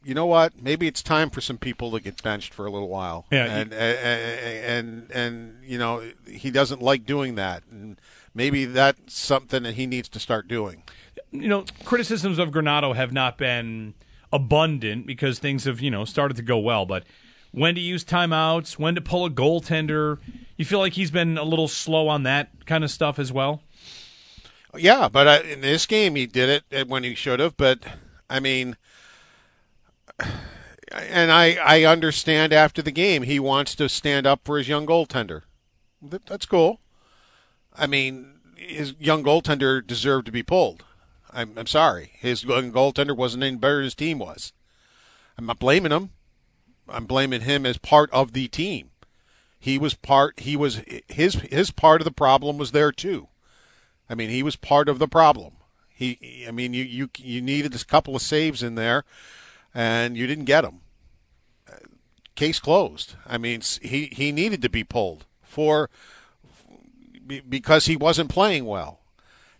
you 0.03 0.15
know 0.15 0.27
what? 0.27 0.61
Maybe 0.61 0.87
it's 0.87 1.03
time 1.03 1.29
for 1.29 1.41
some 1.41 1.59
people 1.59 1.91
to 1.91 2.01
get 2.01 2.23
benched 2.23 2.55
for 2.55 2.67
a 2.67 2.71
little 2.71 2.89
while. 2.89 3.27
Yeah. 3.31 3.45
And 3.45 3.73
and 3.75 4.61
and, 4.65 5.11
and 5.11 5.65
you 5.65 5.79
know 5.79 6.03
he 6.27 6.51
doesn't 6.51 6.81
like 6.81 7.05
doing 7.05 7.35
that, 7.35 7.63
and 7.71 8.01
maybe 8.38 8.64
that's 8.64 9.12
something 9.12 9.64
that 9.64 9.75
he 9.75 9.87
needs 9.87 10.09
to 10.09 10.21
start 10.21 10.47
doing. 10.49 10.85
You 11.33 11.49
know, 11.49 11.64
criticisms 11.85 12.38
of 12.38 12.50
Granato 12.50 12.95
have 12.95 13.12
not 13.12 13.37
been 13.37 13.95
abundant 14.33 15.07
because 15.07 15.38
things 15.38 15.64
have 15.64 15.80
you 15.80 15.90
know 15.90 16.04
started 16.07 16.37
to 16.38 16.42
go 16.42 16.59
well, 16.59 16.87
but 16.87 17.04
when 17.50 17.75
to 17.75 17.80
use 17.80 18.04
timeouts, 18.04 18.78
when 18.78 18.95
to 18.95 19.00
pull 19.00 19.26
a 19.26 19.30
goaltender, 19.30 20.18
you 20.57 20.64
feel 20.64 20.78
like 20.78 20.92
he's 20.95 21.11
been 21.11 21.37
a 21.37 21.42
little 21.42 21.68
slow 21.68 22.09
on 22.09 22.23
that 22.23 22.64
kind 22.64 22.85
of 22.85 22.90
stuff 22.90 23.18
as 23.18 23.33
well. 23.33 23.62
Yeah, 24.76 25.09
but 25.09 25.26
uh, 25.26 25.40
in 25.47 25.61
this 25.61 25.85
game 25.85 26.14
he 26.14 26.26
did 26.26 26.62
it 26.71 26.88
when 26.88 27.02
he 27.02 27.14
should 27.14 27.40
have. 27.40 27.57
But 27.57 27.80
I 28.30 28.38
mean 28.38 28.76
and 30.92 31.30
I, 31.30 31.57
I 31.62 31.85
understand 31.85 32.52
after 32.52 32.83
the 32.83 32.90
game 32.90 33.23
he 33.23 33.40
wants 33.40 33.75
to 33.76 33.88
stand 33.88 34.26
up 34.26 34.40
for 34.45 34.59
his 34.59 34.68
young 34.68 34.87
goaltender. 34.87 35.42
That's 36.00 36.47
cool. 36.47 36.80
I 37.78 37.87
mean, 37.87 38.35
his 38.56 38.94
young 38.99 39.23
goaltender 39.23 39.87
deserved 39.87 40.26
to 40.26 40.32
be 40.32 40.42
pulled. 40.42 40.85
I'm, 41.30 41.56
I'm 41.56 41.66
sorry. 41.66 42.12
His 42.18 42.44
young 42.44 42.73
goaltender 42.73 43.16
wasn't 43.16 43.44
any 43.44 43.56
better 43.56 43.76
than 43.76 43.85
his 43.85 43.94
team 43.94 44.18
was. 44.18 44.52
I'm 45.37 45.47
not 45.47 45.58
blaming 45.58 45.92
him. 45.92 46.11
I'm 46.88 47.06
blaming 47.06 47.42
him 47.42 47.64
as 47.64 47.78
part 47.78 48.11
of 48.11 48.32
the 48.32 48.49
team. 48.49 48.90
He 49.61 49.78
was 49.78 49.94
part. 49.94 50.40
He 50.40 50.56
was 50.56 50.82
his 51.08 51.35
his 51.35 51.70
part 51.70 52.00
of 52.00 52.04
the 52.04 52.12
problem 52.12 52.58
was 52.58 52.73
there 52.73 52.92
too. 52.92 53.28
I 54.08 54.14
mean, 54.14 54.30
he 54.30 54.42
was 54.42 54.56
part 54.56 54.88
of 54.88 54.99
the 54.99 55.08
problem. 55.08 55.54
He. 55.88 56.44
I 56.47 56.50
mean, 56.50 56.75
you 56.75 56.85
you 56.85 57.11
you 57.18 57.42
needed 57.42 57.75
a 57.75 57.85
couple 57.85 58.16
of 58.16 58.23
saves 58.23 58.62
in 58.62 58.75
there 58.75 59.04
and 59.75 60.16
you 60.16 60.26
didn't 60.26 60.44
get 60.47 60.62
them. 60.62 60.80
Case 62.35 62.61
closed. 62.61 63.14
I 63.26 63.37
mean, 63.37 63.62
he 63.82 64.06
he 64.06 64.32
needed 64.32 64.62
to 64.62 64.68
be 64.68 64.85
pulled 64.85 65.26
for 65.42 65.90
because 67.49 67.87
he 67.87 67.97
wasn't 67.97 68.30
playing 68.30 68.64
well, 68.64 69.00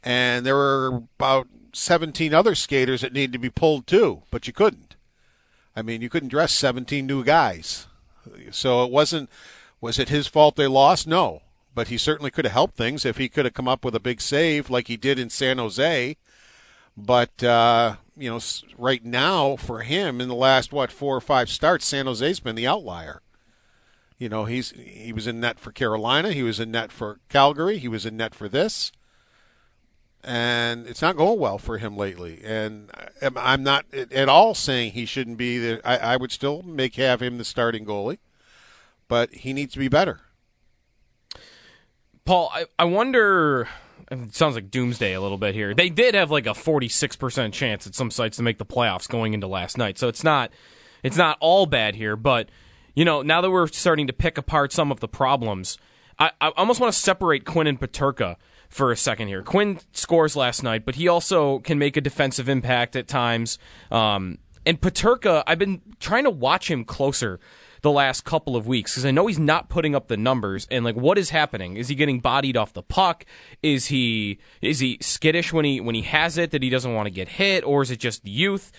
and 0.03 0.45
there 0.45 0.57
were 0.57 1.03
about 1.19 1.49
17 1.73 2.35
other 2.35 2.55
skaters 2.55 3.03
that 3.03 3.13
needed 3.13 3.33
to 3.33 3.39
be 3.39 3.51
pulled 3.51 3.87
too, 3.87 4.23
but 4.31 4.47
you 4.47 4.53
couldn't. 4.53 4.97
I 5.77 5.83
mean, 5.83 6.03
you 6.03 6.11
couldn't 6.11 6.31
dress 6.31 6.53
17 6.53 7.07
new 7.07 7.23
guys, 7.23 7.87
so 8.51 8.85
it 8.85 8.91
wasn't. 8.91 9.31
Was 9.81 9.99
it 9.99 10.09
his 10.09 10.27
fault 10.27 10.57
they 10.57 10.67
lost? 10.67 11.07
No, 11.07 11.43
but 11.75 11.89
he 11.89 11.97
certainly 11.97 12.33
could 12.33 12.45
have 12.45 12.53
helped 12.53 12.77
things 12.77 13.05
if 13.05 13.17
he 13.17 13.29
could 13.29 13.45
have 13.45 13.55
come 13.55 13.69
up 13.69 13.85
with 13.85 13.95
a 13.95 14.01
big 14.01 14.21
save 14.21 14.71
like 14.71 14.89
he 14.89 14.97
did 14.97 15.19
in 15.19 15.31
San 15.31 15.59
Jose. 15.59 16.17
But 16.97 17.45
uh, 17.45 17.97
you 18.17 18.29
know, 18.29 18.41
right 18.77 19.05
now 19.05 19.55
for 19.55 19.83
him 19.83 20.21
in 20.21 20.27
the 20.29 20.35
last 20.35 20.73
what 20.73 20.91
four 20.91 21.17
or 21.17 21.21
five 21.21 21.49
starts, 21.49 21.87
San 21.87 22.07
Jose's 22.07 22.41
been 22.41 22.57
the 22.57 22.67
outlier. 22.67 23.23
You 24.19 24.29
know, 24.29 24.47
he's 24.47 24.71
he 24.73 25.13
was 25.13 25.27
in 25.27 25.41
net 25.41 25.61
for 25.61 25.71
Carolina, 25.71 26.33
he 26.33 26.43
was 26.43 26.59
in 26.59 26.73
net 26.73 26.91
for 26.91 27.21
Calgary, 27.29 27.79
he 27.79 27.89
was 27.89 28.05
in 28.05 28.17
net 28.17 28.35
for 28.35 28.49
this, 28.49 28.91
and 30.25 30.87
it's 30.89 31.01
not 31.01 31.17
going 31.17 31.39
well 31.39 31.59
for 31.59 31.79
him 31.79 31.97
lately. 31.97 32.41
And 32.43 32.91
I'm 33.37 33.63
not 33.63 33.87
at 33.95 34.29
all 34.29 34.55
saying 34.55 34.93
he 34.93 35.07
shouldn't 35.07 35.39
be 35.39 35.59
there. 35.59 35.81
I, 35.85 35.99
I 35.99 36.17
would 36.17 36.33
still 36.33 36.63
make 36.63 36.97
have 36.97 37.23
him 37.23 37.39
the 37.39 37.45
starting 37.45 37.87
goalie, 37.87 38.19
but 39.07 39.33
he 39.33 39.53
needs 39.53 39.73
to 39.75 39.79
be 39.79 39.89
better. 39.89 40.21
Paul, 42.25 42.51
I, 42.53 42.67
I 42.77 42.85
wonder 42.85 43.69
it 44.11 44.35
sounds 44.35 44.55
like 44.55 44.71
doomsday 44.71 45.13
a 45.13 45.21
little 45.21 45.39
bit 45.39 45.55
here. 45.55 45.75
They 45.75 45.91
did 45.91 46.15
have 46.15 46.31
like 46.31 46.47
a 46.47 46.51
46% 46.51 47.53
chance 47.53 47.87
at 47.87 47.95
some 47.95 48.11
sites 48.11 48.39
to 48.39 48.43
make 48.43 48.59
the 48.59 48.67
playoffs 48.67 49.09
going 49.09 49.35
into 49.35 49.47
last 49.47 49.79
night. 49.79 49.99
So 49.99 50.09
it's 50.09 50.25
not 50.25 50.51
it's 51.03 51.17
not 51.17 51.39
all 51.41 51.67
bad 51.67 51.95
here, 51.95 52.17
but 52.17 52.49
you 52.99 53.05
know, 53.05 53.23
now 53.23 53.41
that 53.41 53.49
we're 53.53 53.69
starting 53.69 54.09
to 54.09 54.13
pick 54.13 54.39
apart 54.39 54.73
some 54.73 54.91
of 54.91 54.99
the 54.99 55.07
problems, 55.07 55.79
I, 56.19 56.33
I 56.41 56.49
almost 56.57 56.81
want 56.81 56.93
to 56.93 56.99
separate 56.99 57.45
Quinn 57.45 57.69
and 57.69 57.79
Peterka 57.79 58.35
for 58.69 58.91
a 58.91 58.97
second 58.97 59.29
here. 59.29 59.41
Quinn 59.41 59.79
scores 59.93 60.35
last 60.35 60.65
night, 60.65 60.85
but 60.85 60.97
he 60.97 61.07
also 61.07 61.61
can 61.61 61.79
make 61.79 61.97
a 61.97 62.01
defensive 62.01 62.49
impact 62.49 62.97
at 62.97 63.07
times. 63.07 63.57
Um, 63.93 64.39
and 64.67 64.81
Peterka, 64.81 65.45
I've 65.47 65.61
been 65.61 65.81
trying 66.01 66.25
to 66.25 66.31
watch 66.31 66.69
him 66.69 66.85
closer 66.85 67.39
the 67.83 67.93
last 67.93 68.25
couple 68.25 68.57
of 68.57 68.67
weeks 68.67 68.95
because 68.95 69.07
I 69.07 69.13
know 69.13 69.29
he's 69.29 69.39
not 69.39 69.69
putting 69.69 69.95
up 69.95 70.09
the 70.09 70.17
numbers. 70.17 70.67
And 70.69 70.85
like, 70.85 70.97
what 70.97 71.19
is 71.19 71.31
happening? 71.31 71.77
Is 71.77 71.87
he 71.87 71.95
getting 71.95 72.19
bodied 72.19 72.57
off 72.57 72.73
the 72.73 72.83
puck? 72.83 73.25
Is 73.63 73.87
he 73.87 74.41
is 74.61 74.81
he 74.81 74.99
skittish 75.01 75.53
when 75.53 75.65
he 75.65 75.81
when 75.81 75.95
he 75.95 76.03
has 76.03 76.37
it 76.37 76.51
that 76.51 76.65
he 76.65 76.69
doesn't 76.69 76.93
want 76.93 77.07
to 77.07 77.11
get 77.11 77.29
hit, 77.29 77.63
or 77.63 77.83
is 77.83 77.93
it 77.93 78.01
just 78.01 78.27
youth? 78.27 78.73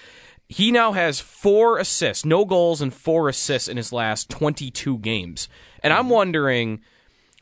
He 0.49 0.71
now 0.71 0.93
has 0.93 1.19
four 1.19 1.77
assists, 1.77 2.25
no 2.25 2.43
goals, 2.43 2.81
and 2.81 2.91
four 2.91 3.29
assists 3.29 3.69
in 3.69 3.77
his 3.77 3.93
last 3.93 4.29
22 4.29 4.97
games. 4.97 5.47
And 5.83 5.93
I'm 5.93 6.05
mm-hmm. 6.05 6.09
wondering 6.09 6.81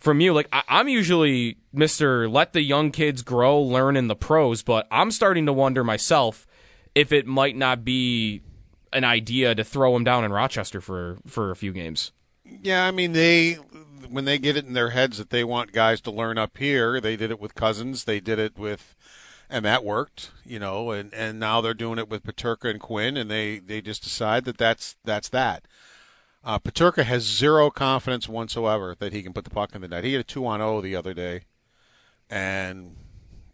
from 0.01 0.19
you, 0.19 0.33
like, 0.33 0.49
I- 0.51 0.63
I'm 0.67 0.89
usually 0.89 1.57
Mr. 1.73 2.31
Let 2.31 2.51
the 2.51 2.61
young 2.61 2.91
kids 2.91 3.21
grow, 3.21 3.61
learn 3.61 3.95
in 3.95 4.09
the 4.09 4.15
pros, 4.15 4.61
but 4.61 4.87
I'm 4.91 5.11
starting 5.11 5.45
to 5.45 5.53
wonder 5.53 5.85
myself 5.85 6.45
if 6.93 7.13
it 7.13 7.25
might 7.25 7.55
not 7.55 7.85
be 7.85 8.41
an 8.91 9.05
idea 9.05 9.55
to 9.55 9.63
throw 9.63 9.95
him 9.95 10.03
down 10.03 10.25
in 10.25 10.31
Rochester 10.33 10.81
for 10.81 11.17
for 11.25 11.51
a 11.51 11.55
few 11.55 11.71
games. 11.71 12.11
Yeah, 12.43 12.85
I 12.85 12.91
mean 12.91 13.13
they 13.13 13.53
when 14.09 14.25
they 14.25 14.37
get 14.37 14.57
it 14.57 14.65
in 14.65 14.73
their 14.73 14.89
heads 14.89 15.17
that 15.17 15.29
they 15.29 15.43
want 15.43 15.71
guys 15.71 16.01
to 16.01 16.11
learn 16.11 16.37
up 16.37 16.57
here, 16.57 16.99
they 16.99 17.15
did 17.15 17.31
it 17.31 17.39
with 17.39 17.55
Cozens, 17.55 18.05
they 18.05 18.19
did 18.19 18.39
it 18.39 18.57
with 18.57 18.95
and 19.49 19.63
that 19.65 19.83
worked, 19.83 20.31
you 20.45 20.59
know, 20.59 20.91
and 20.91 21.13
and 21.13 21.39
now 21.39 21.61
they're 21.61 21.73
doing 21.73 21.99
it 21.99 22.09
with 22.09 22.23
Peterka 22.23 22.69
and 22.69 22.79
Quinn 22.79 23.17
and 23.17 23.29
they 23.29 23.59
they 23.59 23.81
just 23.81 24.03
decide 24.03 24.45
that 24.45 24.57
that's 24.57 24.95
that's 25.03 25.29
that. 25.29 25.65
Uh, 26.43 26.59
Peterka 26.59 27.03
has 27.03 27.23
zero 27.23 27.69
confidence 27.69 28.29
whatsoever 28.29 28.95
that 28.99 29.11
he 29.11 29.21
can 29.21 29.33
put 29.33 29.43
the 29.43 29.49
puck 29.49 29.75
in 29.75 29.81
the 29.81 29.87
net. 29.87 30.03
He 30.03 30.13
had 30.13 30.21
a 30.21 30.23
two 30.23 30.45
on 30.45 30.59
zero 30.59 30.81
the 30.81 30.95
other 30.95 31.13
day, 31.13 31.41
and 32.29 32.95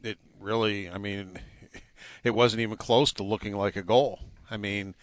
it 0.03 0.19
really, 0.39 0.89
I 0.89 0.97
mean, 0.97 1.39
it 2.23 2.35
wasn't 2.35 2.61
even 2.61 2.77
close 2.77 3.11
to 3.13 3.23
looking 3.23 3.55
like 3.55 3.75
a 3.75 3.81
goal. 3.81 4.19
I 4.51 4.57
mean, 4.57 4.93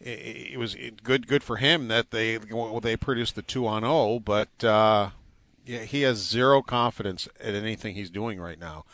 it, 0.00 0.58
was 0.58 0.76
good 1.02 1.26
good 1.26 1.42
for 1.42 1.56
him 1.56 1.88
that 1.88 2.10
they 2.10 2.38
well, 2.38 2.80
they 2.80 2.96
produced 2.96 3.34
the 3.34 3.42
two 3.42 3.66
on 3.66 3.82
zero, 3.82 4.20
but 4.20 4.62
uh, 4.62 5.10
yeah, 5.64 5.80
he 5.80 6.02
has 6.02 6.18
zero 6.18 6.62
confidence 6.62 7.28
at 7.40 7.54
anything 7.54 7.94
he's 7.94 8.10
doing 8.10 8.38
right 8.38 8.58
now. 8.58 8.84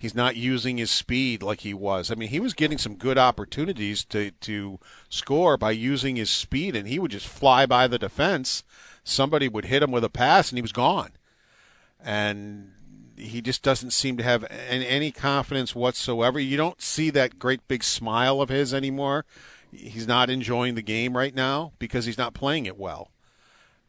He's 0.00 0.14
not 0.14 0.34
using 0.34 0.78
his 0.78 0.90
speed 0.90 1.42
like 1.42 1.60
he 1.60 1.74
was. 1.74 2.10
I 2.10 2.14
mean, 2.14 2.30
he 2.30 2.40
was 2.40 2.54
getting 2.54 2.78
some 2.78 2.96
good 2.96 3.18
opportunities 3.18 4.04
to 4.06 4.30
to 4.32 4.80
score 5.08 5.56
by 5.56 5.72
using 5.72 6.16
his 6.16 6.30
speed, 6.30 6.74
and 6.74 6.88
he 6.88 6.98
would 6.98 7.10
just 7.10 7.26
fly 7.26 7.66
by 7.66 7.86
the 7.86 7.98
defense. 7.98 8.64
Somebody 9.04 9.48
would 9.48 9.66
hit 9.66 9.82
him 9.82 9.90
with 9.90 10.04
a 10.04 10.10
pass, 10.10 10.50
and 10.50 10.58
he 10.58 10.62
was 10.62 10.72
gone. 10.72 11.12
And 12.02 12.72
he 13.16 13.42
just 13.42 13.62
doesn't 13.62 13.90
seem 13.92 14.16
to 14.16 14.22
have 14.22 14.46
any 14.50 15.12
confidence 15.12 15.74
whatsoever. 15.74 16.40
You 16.40 16.56
don't 16.56 16.80
see 16.80 17.10
that 17.10 17.38
great 17.38 17.68
big 17.68 17.84
smile 17.84 18.40
of 18.40 18.48
his 18.48 18.72
anymore 18.72 19.26
he's 19.72 20.06
not 20.06 20.30
enjoying 20.30 20.74
the 20.74 20.82
game 20.82 21.16
right 21.16 21.34
now 21.34 21.72
because 21.78 22.06
he's 22.06 22.18
not 22.18 22.34
playing 22.34 22.66
it 22.66 22.78
well. 22.78 23.10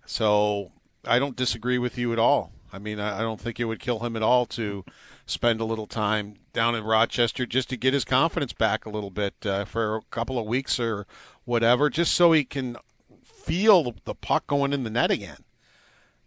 So 0.05 0.71
I 1.05 1.19
don't 1.19 1.35
disagree 1.35 1.77
with 1.77 1.97
you 1.97 2.13
at 2.13 2.19
all. 2.19 2.51
I 2.73 2.79
mean, 2.79 2.99
I 2.99 3.19
don't 3.19 3.39
think 3.39 3.59
it 3.59 3.65
would 3.65 3.79
kill 3.79 3.99
him 3.99 4.15
at 4.15 4.23
all 4.23 4.45
to 4.47 4.85
spend 5.25 5.59
a 5.59 5.65
little 5.65 5.87
time 5.87 6.35
down 6.53 6.75
in 6.75 6.83
Rochester 6.83 7.45
just 7.45 7.69
to 7.69 7.77
get 7.77 7.93
his 7.93 8.05
confidence 8.05 8.53
back 8.53 8.85
a 8.85 8.89
little 8.89 9.09
bit 9.09 9.33
uh, 9.45 9.65
for 9.65 9.97
a 9.97 10.01
couple 10.09 10.39
of 10.39 10.45
weeks 10.45 10.79
or 10.79 11.05
whatever, 11.45 11.89
just 11.89 12.13
so 12.13 12.31
he 12.31 12.43
can 12.43 12.77
feel 13.23 13.93
the 14.05 14.15
puck 14.15 14.47
going 14.47 14.73
in 14.73 14.83
the 14.83 14.89
net 14.89 15.11
again. 15.11 15.43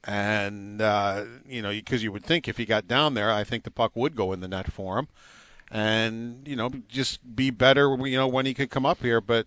And, 0.04 0.82
uh, 0.82 1.24
you 1.46 1.62
know, 1.62 1.70
because 1.70 2.02
you 2.02 2.12
would 2.12 2.24
think 2.24 2.46
if 2.46 2.58
he 2.58 2.66
got 2.66 2.86
down 2.86 3.14
there, 3.14 3.30
I 3.32 3.42
think 3.42 3.64
the 3.64 3.70
puck 3.70 3.92
would 3.94 4.14
go 4.14 4.32
in 4.32 4.40
the 4.40 4.48
net 4.48 4.70
for 4.70 4.98
him. 4.98 5.08
And 5.70 6.46
you 6.46 6.54
know 6.54 6.70
just 6.88 7.34
be 7.34 7.50
better 7.50 7.96
you 8.06 8.16
know 8.16 8.28
when 8.28 8.46
he 8.46 8.54
could 8.54 8.70
come 8.70 8.86
up 8.86 9.00
here. 9.00 9.20
But 9.20 9.46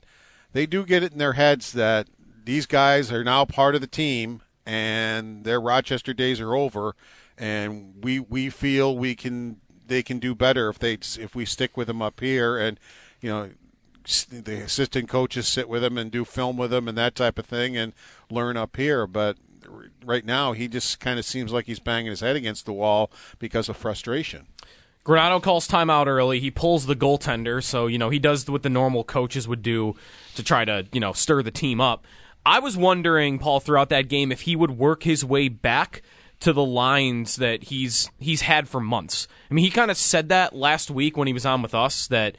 they 0.51 0.66
do 0.66 0.84
get 0.84 1.04
it 1.04 1.12
in 1.12 1.20
their 1.20 1.34
heads 1.34 1.72
that 1.74 2.08
these 2.44 2.66
guys 2.66 3.12
are 3.12 3.24
now 3.24 3.46
part 3.46 3.75
of 3.75 3.82
the 3.82 3.88
team 3.88 4.42
and 4.68 5.46
their 5.46 5.62
Rochester 5.62 6.14
days 6.14 6.42
are 6.42 6.54
over 6.54 6.94
and 7.38 8.04
we 8.04 8.20
we 8.20 8.50
feel 8.50 8.96
we 8.96 9.16
can 9.16 9.62
they 9.88 10.04
can 10.04 10.20
do 10.20 10.36
better 10.36 10.68
if 10.68 10.78
they 10.78 10.94
if 10.94 11.34
we 11.34 11.46
stick 11.46 11.78
with 11.78 11.88
them 11.88 12.02
up 12.02 12.20
here 12.20 12.58
and 12.58 12.78
you 13.22 13.30
know 13.30 13.50
the 14.30 14.62
assistant 14.62 15.08
coaches 15.08 15.48
sit 15.48 15.70
with 15.70 15.82
them 15.82 15.98
and 15.98 16.12
do 16.12 16.26
film 16.26 16.58
with 16.58 16.72
them 16.72 16.88
and 16.88 16.98
that 16.98 17.16
type 17.16 17.40
of 17.40 17.46
thing 17.46 17.78
and 17.78 17.94
learn 18.30 18.58
up 18.58 18.76
here 18.76 19.08
but 19.08 19.38
right 20.06 20.26
now 20.26 20.52
he 20.52 20.68
just 20.68 21.00
kind 21.00 21.18
of 21.18 21.24
seems 21.24 21.54
like 21.54 21.66
he's 21.66 21.80
banging 21.80 22.10
his 22.10 22.20
head 22.20 22.36
against 22.36 22.66
the 22.66 22.74
wall 22.74 23.10
because 23.40 23.70
of 23.70 23.78
frustration 23.78 24.48
Granato 25.06 25.42
calls 25.42 25.70
timeout 25.70 26.08
early. 26.08 26.42
He 26.42 26.52
pulls 26.52 26.86
the 26.86 26.94
goaltender, 26.94 27.64
so 27.64 27.88
you 27.88 27.98
know 27.98 28.10
he 28.10 28.20
does 28.20 28.50
what 28.50 28.64
the 28.64 28.70
normal 28.70 29.06
coaches 29.06 29.48
would 29.48 29.62
do 29.62 29.96
to 30.36 30.44
try 30.44 30.66
to 30.66 30.86
you 30.92 31.00
know 31.00 31.14
stir 31.14 31.42
the 31.44 31.50
team 31.50 31.80
up. 31.80 32.06
I 32.48 32.60
was 32.60 32.77
wondering, 32.77 33.39
Paul, 33.39 33.60
throughout 33.60 33.89
that 33.89 34.08
game, 34.08 34.32
if 34.32 34.42
he 34.42 34.56
would 34.56 34.72
work 34.72 35.04
his 35.04 35.25
way 35.25 35.50
back 35.50 36.01
to 36.39 36.54
the 36.54 36.63
lines 36.63 37.36
that 37.36 37.66
he's 37.66 38.10
he's 38.20 38.42
had 38.42 38.70
for 38.70 38.80
months. 38.80 39.27
I 39.51 39.54
mean, 39.54 39.66
he 39.66 39.70
kind 39.70 39.92
of 39.92 39.98
said 39.98 40.30
that 40.30 40.56
last 40.56 40.89
week 40.89 41.18
when 41.18 41.27
he 41.27 41.34
was 41.34 41.46
on 41.46 41.62
with 41.62 41.75
us 41.75 42.08
that 42.08 42.38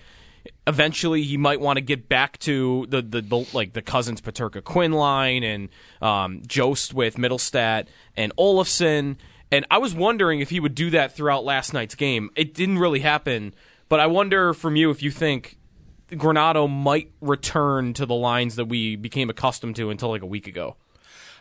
eventually 0.67 1.25
he 1.25 1.37
might 1.37 1.61
want 1.61 1.77
to 1.77 1.83
get 1.83 2.09
back 2.09 2.39
to 2.39 2.87
the, 2.89 3.03
the, 3.03 3.21
the 3.21 3.47
like 3.53 3.75
the 3.75 3.83
Cozens 3.83 4.23
Peterka 4.23 4.65
Quinn 4.65 4.93
line 4.93 5.43
and 5.43 5.69
um, 6.01 6.41
Jost 6.47 6.95
with 6.95 7.17
Mittelstadt 7.17 7.89
and 8.17 8.35
Olofsson. 8.37 9.17
And 9.53 9.67
I 9.71 9.77
was 9.77 9.95
wondering 9.95 10.41
if 10.41 10.49
he 10.49 10.59
would 10.59 10.75
do 10.75 10.89
that 10.91 11.15
throughout 11.15 11.45
last 11.45 11.75
night's 11.75 11.95
game. 11.95 12.31
It 12.35 12.55
didn't 12.55 12.79
really 12.79 13.01
happen, 13.01 13.55
but 13.91 14.01
I 14.01 14.07
wonder 14.07 14.55
from 14.55 14.75
you 14.75 14.91
if 14.91 15.03
you 15.03 15.11
think 15.11 15.58
Granato 16.11 16.69
might 16.69 17.11
return 17.21 17.93
to 17.95 18.07
the 18.07 18.15
lines 18.15 18.57
that 18.57 18.67
we 18.67 18.97
became 18.97 19.29
accustomed 19.29 19.77
to 19.77 19.91
until 19.91 20.11
like 20.11 20.23
a 20.23 20.27
week 20.27 20.47
ago. 20.47 20.77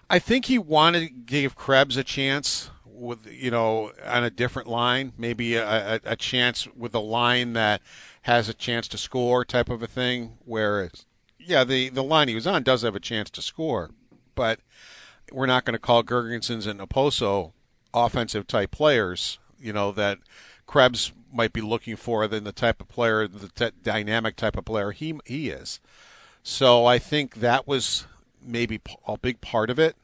I 0.09 0.19
think 0.19 0.45
he 0.45 0.57
wanted 0.57 1.01
to 1.01 1.09
give 1.09 1.55
Krebs 1.55 1.97
a 1.97 2.03
chance 2.03 2.69
with 2.85 3.27
you 3.31 3.51
know 3.51 3.91
on 4.05 4.23
a 4.23 4.29
different 4.29 4.67
line, 4.67 5.13
maybe 5.17 5.55
a, 5.55 5.95
a, 5.95 5.99
a 6.05 6.15
chance 6.15 6.67
with 6.75 6.93
a 6.95 6.99
line 6.99 7.53
that 7.53 7.81
has 8.23 8.49
a 8.49 8.53
chance 8.53 8.87
to 8.89 8.97
score 8.97 9.45
type 9.45 9.69
of 9.69 9.81
a 9.81 9.87
thing. 9.87 10.37
Whereas, 10.45 11.05
yeah, 11.39 11.63
the 11.63 11.89
the 11.89 12.03
line 12.03 12.27
he 12.27 12.35
was 12.35 12.47
on 12.47 12.63
does 12.63 12.81
have 12.81 12.95
a 12.95 12.99
chance 12.99 13.29
to 13.31 13.41
score, 13.41 13.91
but 14.35 14.59
we're 15.31 15.45
not 15.45 15.65
going 15.65 15.73
to 15.73 15.79
call 15.79 16.03
Girgensons 16.03 16.67
and 16.67 16.79
Okposo 16.79 17.51
offensive 17.93 18.47
type 18.47 18.71
players. 18.71 19.39
You 19.59 19.73
know 19.73 19.91
that 19.93 20.19
Krebs 20.65 21.11
might 21.31 21.53
be 21.53 21.61
looking 21.61 21.95
for 21.95 22.27
than 22.27 22.43
the 22.43 22.51
type 22.51 22.81
of 22.81 22.87
player, 22.87 23.27
the 23.27 23.49
t- 23.49 23.75
dynamic 23.83 24.35
type 24.35 24.57
of 24.57 24.65
player 24.65 24.91
he 24.91 25.19
he 25.25 25.49
is. 25.49 25.79
So 26.43 26.85
I 26.85 26.99
think 26.99 27.35
that 27.35 27.67
was 27.67 28.07
maybe 28.41 28.79
a 29.07 29.17
big 29.17 29.41
part 29.41 29.69
of 29.69 29.79
it. 29.79 29.95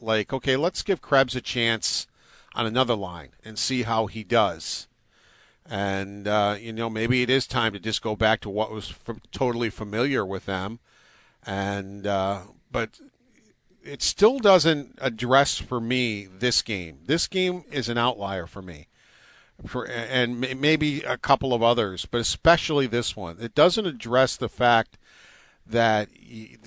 Like, 0.00 0.32
okay, 0.32 0.56
let's 0.56 0.82
give 0.82 1.02
Krebs 1.02 1.34
a 1.34 1.40
chance 1.40 2.06
on 2.54 2.66
another 2.66 2.94
line 2.94 3.30
and 3.44 3.58
see 3.58 3.82
how 3.82 4.06
he 4.06 4.22
does. 4.24 4.86
And 5.68 6.26
uh, 6.26 6.56
you 6.58 6.72
know, 6.72 6.88
maybe 6.88 7.22
it 7.22 7.30
is 7.30 7.46
time 7.46 7.72
to 7.72 7.80
just 7.80 8.02
go 8.02 8.16
back 8.16 8.40
to 8.40 8.50
what 8.50 8.70
was 8.72 8.94
totally 9.32 9.70
familiar 9.70 10.24
with 10.24 10.46
them. 10.46 10.78
And 11.44 12.06
uh, 12.06 12.42
but 12.70 13.00
it 13.82 14.02
still 14.02 14.38
doesn't 14.38 14.98
address 15.00 15.58
for 15.58 15.80
me 15.80 16.26
this 16.26 16.62
game. 16.62 17.00
This 17.06 17.26
game 17.26 17.64
is 17.70 17.88
an 17.88 17.98
outlier 17.98 18.46
for 18.46 18.62
me. 18.62 18.88
For, 19.66 19.86
and 19.88 20.38
maybe 20.38 21.02
a 21.02 21.18
couple 21.18 21.52
of 21.52 21.64
others, 21.64 22.06
but 22.06 22.20
especially 22.20 22.86
this 22.86 23.16
one. 23.16 23.38
It 23.40 23.56
doesn't 23.56 23.86
address 23.86 24.36
the 24.36 24.48
fact 24.48 24.98
that 25.66 26.08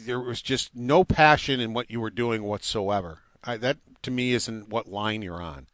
there 0.05 0.19
was 0.19 0.41
just 0.41 0.75
no 0.75 1.03
passion 1.03 1.59
in 1.59 1.73
what 1.73 1.89
you 1.89 2.01
were 2.01 2.09
doing 2.09 2.43
whatsoever. 2.43 3.19
I, 3.43 3.57
that 3.57 3.77
to 4.03 4.11
me 4.11 4.33
isn't 4.33 4.69
what 4.69 4.91
line 4.91 5.21
you're 5.21 5.41
on. 5.41 5.67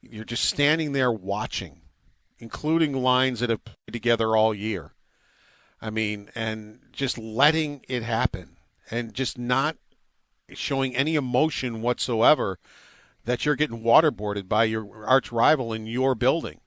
You're 0.00 0.24
just 0.24 0.44
standing 0.44 0.92
there 0.92 1.12
watching, 1.12 1.82
including 2.38 2.94
lines 2.94 3.40
that 3.40 3.50
have 3.50 3.64
played 3.64 3.92
together 3.92 4.34
all 4.34 4.54
year. 4.54 4.92
I 5.80 5.90
mean, 5.90 6.30
and 6.34 6.80
just 6.92 7.18
letting 7.18 7.84
it 7.88 8.02
happen 8.02 8.56
and 8.90 9.14
just 9.14 9.38
not 9.38 9.76
showing 10.52 10.96
any 10.96 11.14
emotion 11.14 11.82
whatsoever 11.82 12.58
that 13.24 13.44
you're 13.44 13.56
getting 13.56 13.82
waterboarded 13.82 14.48
by 14.48 14.64
your 14.64 15.04
arch 15.04 15.30
rival 15.30 15.72
in 15.72 15.86
your 15.86 16.14
building. 16.14 16.60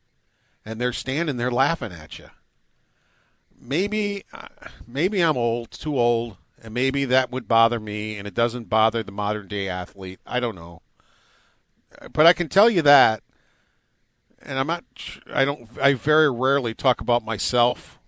And 0.66 0.80
they're 0.80 0.94
standing 0.94 1.38
there 1.38 1.52
laughing 1.52 1.92
at 1.92 2.20
you 2.20 2.30
maybe 3.64 4.24
uh, 4.34 4.48
maybe 4.86 5.22
I'm 5.22 5.38
old, 5.38 5.72
too 5.72 5.98
old, 5.98 6.38
and 6.62 6.74
maybe 6.74 7.06
that 7.06 7.32
would 7.32 7.48
bother 7.48 7.80
me, 7.80 8.18
and 8.18 8.28
it 8.28 8.34
doesn't 8.34 8.70
bother 8.70 9.04
the 9.04 9.12
modern 9.12 9.48
day 9.48 9.70
athlete. 9.70 10.20
I 10.26 10.40
don't 10.40 10.56
know, 10.56 10.82
but 12.12 12.26
I 12.26 12.34
can 12.34 12.50
tell 12.50 12.70
you 12.70 12.82
that, 12.84 13.24
and 14.42 14.60
I'm 14.60 14.68
not. 14.68 14.84
I 15.34 15.46
don't. 15.46 15.70
I 15.82 15.94
very 15.94 16.32
rarely 16.32 16.74
talk 16.74 17.02
about 17.02 17.24
myself, 17.24 18.00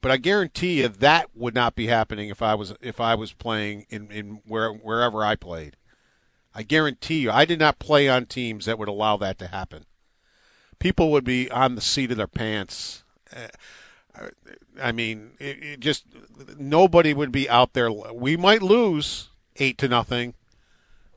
but 0.00 0.10
I 0.10 0.16
guarantee 0.16 0.80
you 0.80 0.88
that 0.88 1.30
would 1.34 1.54
not 1.54 1.74
be 1.74 1.86
happening 1.86 2.30
if 2.30 2.42
I 2.42 2.54
was 2.54 2.74
if 2.80 3.00
I 3.00 3.14
was 3.14 3.32
playing 3.32 3.86
in 3.90 4.10
in 4.10 4.40
where 4.46 4.70
wherever 4.70 5.24
I 5.24 5.36
played. 5.36 5.76
I 6.54 6.62
guarantee 6.62 7.20
you, 7.20 7.30
I 7.30 7.44
did 7.44 7.58
not 7.58 7.78
play 7.78 8.08
on 8.08 8.26
teams 8.26 8.66
that 8.66 8.78
would 8.78 8.88
allow 8.88 9.16
that 9.16 9.38
to 9.40 9.48
happen. 9.48 9.86
People 10.78 11.10
would 11.10 11.24
be 11.24 11.50
on 11.50 11.74
the 11.74 11.80
seat 11.80 12.10
of 12.10 12.16
their 12.16 12.26
pants. 12.26 13.04
Uh, 13.34 13.48
I 14.80 14.92
mean, 14.92 15.32
it, 15.38 15.62
it 15.62 15.80
just 15.80 16.04
nobody 16.56 17.14
would 17.14 17.32
be 17.32 17.48
out 17.48 17.72
there. 17.72 17.90
We 17.90 18.36
might 18.36 18.62
lose 18.62 19.28
eight 19.56 19.78
to 19.78 19.88
nothing, 19.88 20.34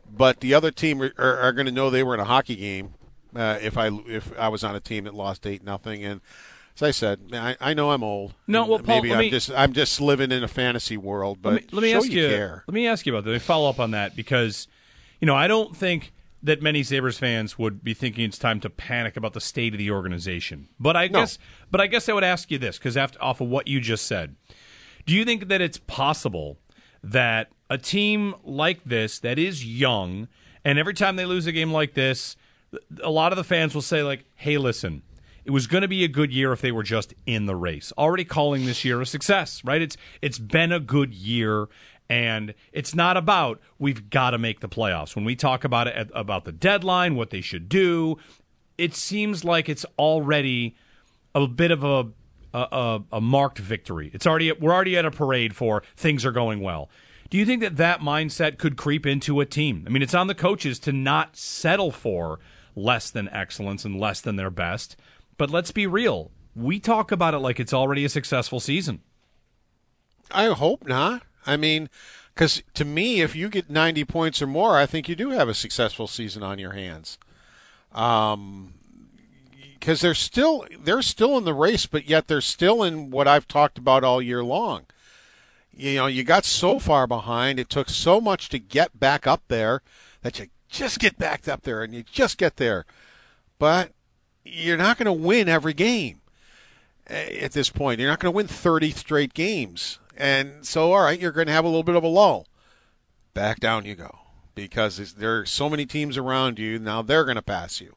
but 0.10 0.40
the 0.40 0.54
other 0.54 0.72
team 0.72 1.02
are, 1.02 1.14
are, 1.18 1.38
are 1.38 1.54
going 1.54 1.66
to 1.66 1.72
know 1.72 1.90
they 1.90 2.04
were 2.04 2.14
in 2.14 2.20
a 2.20 2.26
hockey 2.26 2.56
game. 2.56 2.94
Uh, 3.36 3.60
if 3.62 3.78
I 3.78 3.90
if 4.08 4.38
I 4.40 4.48
was 4.48 4.64
on 4.64 4.76
a 4.76 4.80
team 4.80 5.04
that 5.04 5.14
lost 5.14 5.46
eight 5.46 5.64
nothing, 5.64 6.04
and 6.04 6.22
as 6.76 6.84
I 6.84 6.92
said, 6.92 7.20
I, 7.34 7.56
I 7.60 7.74
know 7.74 7.92
I'm 7.92 8.04
old. 8.04 8.34
No, 8.48 8.66
well, 8.66 8.80
Paul, 8.80 9.02
maybe 9.02 9.14
I'm 9.14 9.20
me, 9.20 9.30
just 9.30 9.52
I'm 9.52 9.74
just 9.74 10.00
living 10.02 10.32
in 10.32 10.44
a 10.44 10.48
fantasy 10.48 10.98
world. 10.98 11.40
But 11.42 11.54
let 11.54 11.62
me, 11.62 11.70
let 11.72 11.82
me 11.82 11.94
ask 11.94 12.10
you, 12.10 12.22
you 12.22 12.30
care. 12.30 12.64
let 12.68 12.74
me 12.74 12.88
ask 12.88 13.06
you 13.06 13.14
about 13.14 13.26
that. 13.26 13.32
Let 13.32 13.36
me 13.36 13.40
follow 13.40 13.70
up 13.70 13.80
on 13.80 13.92
that 13.92 14.16
because 14.16 14.68
you 15.20 15.26
know 15.26 15.36
I 15.36 15.48
don't 15.48 15.76
think 15.76 16.14
that 16.44 16.62
many 16.62 16.84
Sabres 16.84 17.18
fans 17.18 17.58
would 17.58 17.84
be 17.84 17.94
thinking 17.94 18.26
it's 18.26 18.38
time 18.38 18.60
to 18.62 18.70
panic 18.70 19.18
about 19.18 19.34
the 19.34 19.42
state 19.42 19.74
of 19.74 19.80
the 19.80 19.92
organization. 19.92 20.70
But 20.80 20.96
I 20.96 21.08
no. 21.08 21.20
guess 21.20 21.40
but 21.72 21.82
I 21.82 21.88
guess 21.88 22.08
I 22.10 22.14
would 22.14 22.24
ask 22.24 22.52
you 22.52 22.58
this 22.58 22.78
because 22.78 22.98
off 22.98 23.42
of 23.42 23.48
what 23.48 23.68
you 23.68 23.80
just 23.80 24.06
said. 24.06 24.36
Do 25.06 25.16
you 25.16 25.24
think 25.24 25.48
that 25.48 25.62
it's 25.62 25.78
possible 25.78 26.58
that 27.02 27.50
a 27.70 27.78
team 27.78 28.36
like 28.44 28.84
this 28.84 29.20
that 29.20 29.40
is 29.40 29.66
young 29.66 30.28
and 30.66 30.78
every 30.78 30.94
time 30.94 31.16
they 31.16 31.26
lose 31.26 31.48
a 31.48 31.54
game 31.54 31.72
like 31.72 31.94
this, 31.94 32.36
a 33.02 33.10
lot 33.10 33.32
of 33.32 33.38
the 33.38 33.44
fans 33.44 33.74
will 33.74 33.82
say 33.82 34.04
like, 34.04 34.26
"Hey, 34.36 34.58
listen, 34.58 35.02
it 35.48 35.52
was 35.52 35.66
going 35.66 35.82
to 35.82 35.88
be 35.88 36.04
a 36.04 36.10
good 36.10 36.34
year 36.34 36.52
if 36.52 36.60
they 36.60 36.74
were 36.74 36.84
just 36.84 37.14
in 37.26 37.46
the 37.46 37.56
race. 37.56 37.94
Already 37.98 38.26
calling 38.26 38.66
this 38.66 38.84
year 38.84 39.00
a 39.00 39.06
success, 39.06 39.64
right? 39.64 39.82
It's 39.82 39.96
it's 40.22 40.38
been 40.38 40.74
a 40.74 40.80
good 40.82 41.14
year 41.14 41.70
and 42.10 42.54
it's 42.72 42.96
not 42.96 43.18
about 43.18 43.60
we've 43.80 44.10
got 44.10 44.32
to 44.32 44.38
make 44.38 44.60
the 44.60 44.70
playoffs. 44.70 45.16
When 45.16 45.26
we 45.26 45.36
talk 45.36 45.64
about 45.64 45.88
it 45.88 46.10
about 46.14 46.46
the 46.46 46.52
deadline, 46.52 47.16
what 47.16 47.30
they 47.30 47.42
should 47.42 47.70
do, 47.70 48.18
it 48.78 48.96
seems 48.96 49.44
like 49.44 49.70
it's 49.70 49.86
already 49.98 50.76
a 51.36 51.48
bit 51.48 51.72
of 51.72 51.84
a 51.84 52.08
a, 52.54 53.02
a 53.12 53.22
marked 53.22 53.60
victory. 53.60 54.10
It's 54.14 54.26
already 54.26 54.52
we're 54.52 54.74
already 54.74 54.98
at 54.98 55.06
a 55.06 55.12
parade 55.12 55.56
for 55.56 55.84
things 55.96 56.26
are 56.26 56.32
going 56.32 56.62
well. 56.62 56.90
Do 57.30 57.38
you 57.38 57.46
think 57.46 57.62
that 57.62 57.76
that 57.78 58.00
mindset 58.00 58.58
could 58.58 58.78
creep 58.78 59.06
into 59.06 59.42
a 59.42 59.46
team? 59.46 59.84
I 59.86 59.90
mean, 59.90 60.02
it's 60.02 60.14
on 60.14 60.28
the 60.28 60.36
coaches 60.36 60.80
to 60.80 60.94
not 60.94 61.36
settle 61.36 61.92
for 61.92 62.40
less 62.76 63.10
than 63.10 63.28
excellence 63.30 63.84
and 63.84 64.00
less 64.00 64.22
than 64.22 64.38
their 64.38 64.50
best. 64.50 64.96
But 65.38 65.52
let's 65.52 65.72
be 65.72 65.86
real. 65.86 66.32
We 66.56 66.80
talk 66.80 67.12
about 67.12 67.34
it 67.34 67.40
like 67.40 67.60
it's 67.60 67.74
already 67.74 68.06
a 68.06 68.10
successful 68.10 68.60
season. 68.60 69.02
I 70.32 70.48
hope 70.48 70.88
not. 70.88 71.24
I 71.48 71.58
mean, 71.58 71.90
because 72.36 72.62
to 72.76 72.86
me, 72.86 73.22
if 73.22 73.36
you 73.36 73.50
get 73.50 73.70
90 73.70 74.06
points 74.06 74.42
or 74.42 74.48
more, 74.48 74.78
I 74.78 74.86
think 74.86 75.10
you 75.10 75.16
do 75.16 75.32
have 75.32 75.50
a 75.50 75.54
successful 75.54 76.06
season 76.06 76.44
on 76.44 76.60
your 76.60 76.74
hands. 76.74 77.18
Um, 77.94 78.74
because 79.80 80.02
they're 80.02 80.14
still 80.14 80.66
they're 80.84 81.02
still 81.02 81.38
in 81.38 81.46
the 81.46 81.54
race, 81.54 81.86
but 81.86 82.10
yet 82.10 82.28
they're 82.28 82.42
still 82.42 82.84
in 82.84 83.10
what 83.10 83.28
I've 83.28 83.48
talked 83.48 83.78
about 83.78 84.04
all 84.04 84.22
year 84.22 84.44
long. 84.44 84.86
You 85.74 85.96
know, 85.96 86.08
you 86.08 86.24
got 86.24 86.44
so 86.44 86.78
far 86.78 87.08
behind. 87.08 87.60
It 87.60 87.70
took 87.70 87.90
so 87.90 88.20
much 88.20 88.50
to 88.50 88.60
get 88.60 89.00
back 89.00 89.26
up 89.26 89.44
there 89.48 89.82
that 90.24 90.40
you 90.40 90.48
just 90.70 91.00
get 91.00 91.18
back 91.18 91.48
up 91.48 91.64
there 91.64 91.84
and 91.84 91.94
you 91.94 92.04
just 92.04 92.38
get 92.38 92.58
there. 92.58 92.86
But 93.60 93.92
you're 94.44 94.78
not 94.78 94.98
going 94.98 95.06
to 95.06 95.14
win 95.14 95.48
every 95.48 95.74
game 95.74 96.22
eh, 97.08 97.40
at 97.42 97.52
this 97.54 97.70
point. 97.70 98.00
You're 98.00 98.10
not 98.10 98.20
going 98.20 98.34
to 98.34 98.36
win 98.36 98.48
30 98.48 98.92
straight 98.92 99.34
games. 99.34 100.00
And 100.18 100.66
so, 100.66 100.94
all 100.94 101.04
right, 101.04 101.20
you're 101.20 101.32
going 101.32 101.48
to 101.48 101.54
have 101.54 101.64
a 101.64 101.68
little 101.68 101.84
bit 101.84 101.96
of 101.96 102.04
a 102.04 102.08
lull. 102.08 102.48
Back 103.36 103.60
down 103.60 103.86
you 103.86 103.94
go 103.94 104.18
because 104.56 105.14
there 105.14 105.40
are 105.40 105.46
so 105.46 105.70
many 105.70 105.86
teams 105.86 106.18
around 106.18 106.58
you. 106.58 106.80
Now 106.80 107.04
they're 107.04 107.24
going 107.24 107.36
to 107.36 107.44
pass 107.44 107.80
you. 107.80 107.96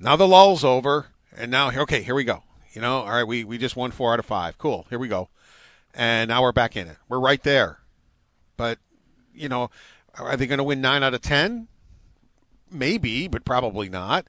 Now 0.00 0.16
the 0.16 0.26
lull's 0.26 0.64
over, 0.64 1.08
and 1.36 1.50
now 1.50 1.70
okay, 1.70 2.02
here 2.02 2.14
we 2.14 2.24
go. 2.24 2.42
You 2.72 2.80
know, 2.80 3.00
all 3.00 3.10
right, 3.10 3.26
we 3.26 3.44
we 3.44 3.58
just 3.58 3.76
won 3.76 3.90
four 3.90 4.12
out 4.12 4.18
of 4.18 4.26
five. 4.26 4.56
Cool, 4.56 4.86
here 4.88 4.98
we 4.98 5.08
go, 5.08 5.28
and 5.92 6.28
now 6.28 6.40
we're 6.42 6.52
back 6.52 6.76
in 6.76 6.88
it. 6.88 6.96
We're 7.08 7.20
right 7.20 7.42
there, 7.42 7.80
but 8.56 8.78
you 9.34 9.48
know, 9.48 9.70
are 10.18 10.36
they 10.36 10.46
going 10.46 10.58
to 10.58 10.64
win 10.64 10.80
nine 10.80 11.02
out 11.02 11.14
of 11.14 11.20
ten? 11.20 11.68
Maybe, 12.70 13.28
but 13.28 13.44
probably 13.44 13.88
not. 13.88 14.26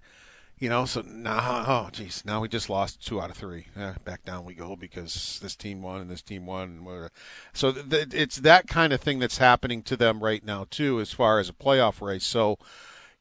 You 0.59 0.67
know, 0.67 0.83
so 0.83 1.01
now, 1.01 1.63
oh, 1.67 1.89
geez, 1.89 2.23
now 2.25 2.41
we 2.41 2.49
just 2.49 2.69
lost 2.69 3.05
two 3.05 3.21
out 3.21 3.29
of 3.29 3.37
three. 3.37 3.67
Eh, 3.77 3.93
back 4.03 4.25
down 4.25 4.43
we 4.43 4.53
go 4.53 4.75
because 4.75 5.39
this 5.41 5.55
team 5.55 5.81
won 5.81 6.01
and 6.01 6.09
this 6.09 6.21
team 6.21 6.45
won. 6.45 7.09
So 7.53 7.71
th- 7.71 8.13
it's 8.13 8.37
that 8.37 8.67
kind 8.67 8.91
of 8.91 8.99
thing 8.99 9.19
that's 9.19 9.37
happening 9.37 9.81
to 9.83 9.95
them 9.95 10.21
right 10.21 10.43
now 10.43 10.65
too, 10.69 10.99
as 10.99 11.13
far 11.13 11.39
as 11.39 11.47
a 11.47 11.53
playoff 11.53 12.01
race. 12.01 12.25
So, 12.25 12.57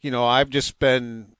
you 0.00 0.10
know, 0.10 0.26
I've 0.26 0.50
just 0.50 0.80
been 0.80 1.36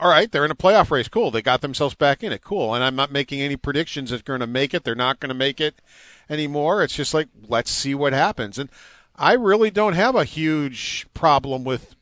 all 0.00 0.08
right, 0.08 0.30
they're 0.30 0.44
in 0.44 0.50
a 0.50 0.56
playoff 0.56 0.90
race. 0.90 1.08
Cool. 1.08 1.30
They 1.30 1.42
got 1.42 1.60
themselves 1.60 1.94
back 1.94 2.22
in 2.22 2.32
it. 2.32 2.42
Cool. 2.42 2.74
And 2.74 2.82
I'm 2.82 2.96
not 2.96 3.12
making 3.12 3.40
any 3.40 3.56
predictions 3.56 4.10
that 4.10 4.24
they're 4.24 4.38
going 4.38 4.40
to 4.40 4.46
make 4.46 4.74
it. 4.74 4.84
They're 4.84 4.94
not 4.94 5.20
going 5.20 5.28
to 5.28 5.34
make 5.34 5.60
it 5.60 5.80
anymore. 6.28 6.82
It's 6.82 6.96
just 6.96 7.14
like, 7.14 7.28
let's 7.48 7.70
see 7.70 7.94
what 7.94 8.12
happens. 8.12 8.58
And 8.58 8.70
I 9.16 9.34
really 9.34 9.70
don't 9.70 9.92
have 9.92 10.16
a 10.16 10.24
huge 10.24 11.06
problem 11.14 11.64
with 11.64 11.94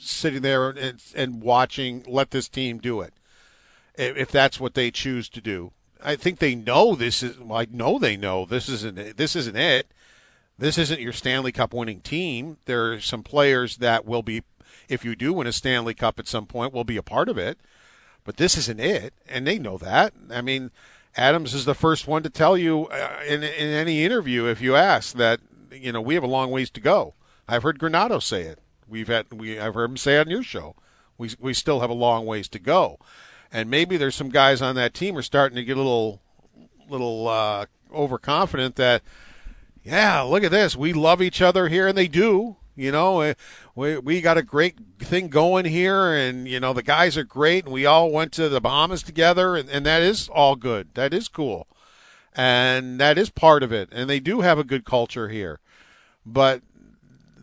sitting 0.00 0.42
there 0.42 0.70
and, 0.70 1.02
and 1.14 1.42
watching. 1.42 2.04
Let 2.06 2.30
this 2.30 2.48
team 2.48 2.78
do 2.78 3.00
it, 3.00 3.12
if 3.96 4.30
that's 4.30 4.58
what 4.58 4.74
they 4.74 4.90
choose 4.90 5.28
to 5.30 5.40
do. 5.40 5.72
I 6.02 6.16
think 6.16 6.38
they 6.38 6.54
know 6.54 6.94
this 6.94 7.22
is. 7.22 7.38
Well, 7.38 7.58
I 7.58 7.66
know 7.70 7.98
they 7.98 8.16
know 8.16 8.44
this 8.44 8.68
isn't. 8.68 9.16
This 9.16 9.36
isn't 9.36 9.56
it. 9.56 9.92
This 10.58 10.76
isn't 10.76 11.00
your 11.00 11.12
Stanley 11.12 11.52
Cup 11.52 11.72
winning 11.72 12.00
team. 12.00 12.58
There 12.66 12.92
are 12.92 13.00
some 13.00 13.22
players 13.22 13.78
that 13.78 14.04
will 14.04 14.22
be, 14.22 14.42
if 14.90 15.06
you 15.06 15.16
do 15.16 15.32
win 15.32 15.46
a 15.46 15.52
Stanley 15.52 15.94
Cup 15.94 16.18
at 16.18 16.28
some 16.28 16.46
point, 16.46 16.74
will 16.74 16.84
be 16.84 16.98
a 16.98 17.02
part 17.02 17.30
of 17.30 17.38
it. 17.38 17.58
But 18.24 18.36
this 18.36 18.58
isn't 18.58 18.78
it, 18.78 19.14
and 19.26 19.46
they 19.46 19.58
know 19.58 19.78
that. 19.78 20.12
I 20.30 20.42
mean, 20.42 20.70
Adams 21.16 21.54
is 21.54 21.64
the 21.64 21.74
first 21.74 22.06
one 22.06 22.22
to 22.22 22.30
tell 22.30 22.58
you 22.58 22.86
uh, 22.88 23.20
in, 23.26 23.42
in 23.42 23.68
any 23.68 24.04
interview, 24.04 24.44
if 24.44 24.60
you 24.60 24.76
ask, 24.76 25.14
that 25.16 25.40
you 25.72 25.92
know 25.92 26.00
we 26.00 26.14
have 26.14 26.22
a 26.22 26.28
long 26.28 26.50
ways 26.50 26.70
to 26.70 26.80
go. 26.80 27.14
I've 27.48 27.62
heard 27.62 27.78
Granato 27.78 28.22
say 28.22 28.42
it. 28.42 28.58
We've 28.90 29.08
had 29.08 29.32
we 29.32 29.58
I've 29.58 29.74
heard 29.74 29.90
him 29.90 29.96
say 29.96 30.18
on 30.18 30.28
your 30.28 30.42
show. 30.42 30.74
We 31.16 31.30
we 31.38 31.54
still 31.54 31.80
have 31.80 31.90
a 31.90 31.94
long 31.94 32.26
ways 32.26 32.48
to 32.48 32.58
go, 32.58 32.98
and 33.52 33.70
maybe 33.70 33.96
there's 33.96 34.16
some 34.16 34.30
guys 34.30 34.60
on 34.60 34.74
that 34.74 34.94
team 34.94 35.16
are 35.16 35.22
starting 35.22 35.56
to 35.56 35.64
get 35.64 35.76
a 35.76 35.80
little 35.80 36.20
little 36.88 37.28
uh, 37.28 37.66
overconfident 37.94 38.76
that 38.76 39.02
yeah, 39.82 40.20
look 40.20 40.44
at 40.44 40.50
this. 40.50 40.76
We 40.76 40.92
love 40.92 41.22
each 41.22 41.40
other 41.40 41.68
here, 41.68 41.88
and 41.88 41.96
they 41.96 42.08
do. 42.08 42.56
You 42.76 42.92
know, 42.92 43.20
eh, 43.20 43.34
we 43.74 43.98
we 43.98 44.20
got 44.20 44.38
a 44.38 44.42
great 44.42 44.78
thing 44.98 45.28
going 45.28 45.66
here, 45.66 46.14
and 46.14 46.48
you 46.48 46.60
know 46.60 46.72
the 46.72 46.82
guys 46.82 47.16
are 47.16 47.24
great, 47.24 47.64
and 47.64 47.72
we 47.72 47.86
all 47.86 48.10
went 48.10 48.32
to 48.32 48.48
the 48.48 48.60
Bahamas 48.60 49.02
together, 49.02 49.56
and, 49.56 49.68
and 49.68 49.84
that 49.86 50.02
is 50.02 50.28
all 50.28 50.56
good. 50.56 50.88
That 50.94 51.12
is 51.12 51.28
cool, 51.28 51.66
and 52.34 52.98
that 53.00 53.18
is 53.18 53.30
part 53.30 53.62
of 53.62 53.72
it. 53.72 53.88
And 53.92 54.08
they 54.08 54.20
do 54.20 54.40
have 54.40 54.58
a 54.58 54.64
good 54.64 54.84
culture 54.84 55.28
here, 55.28 55.60
but 56.24 56.62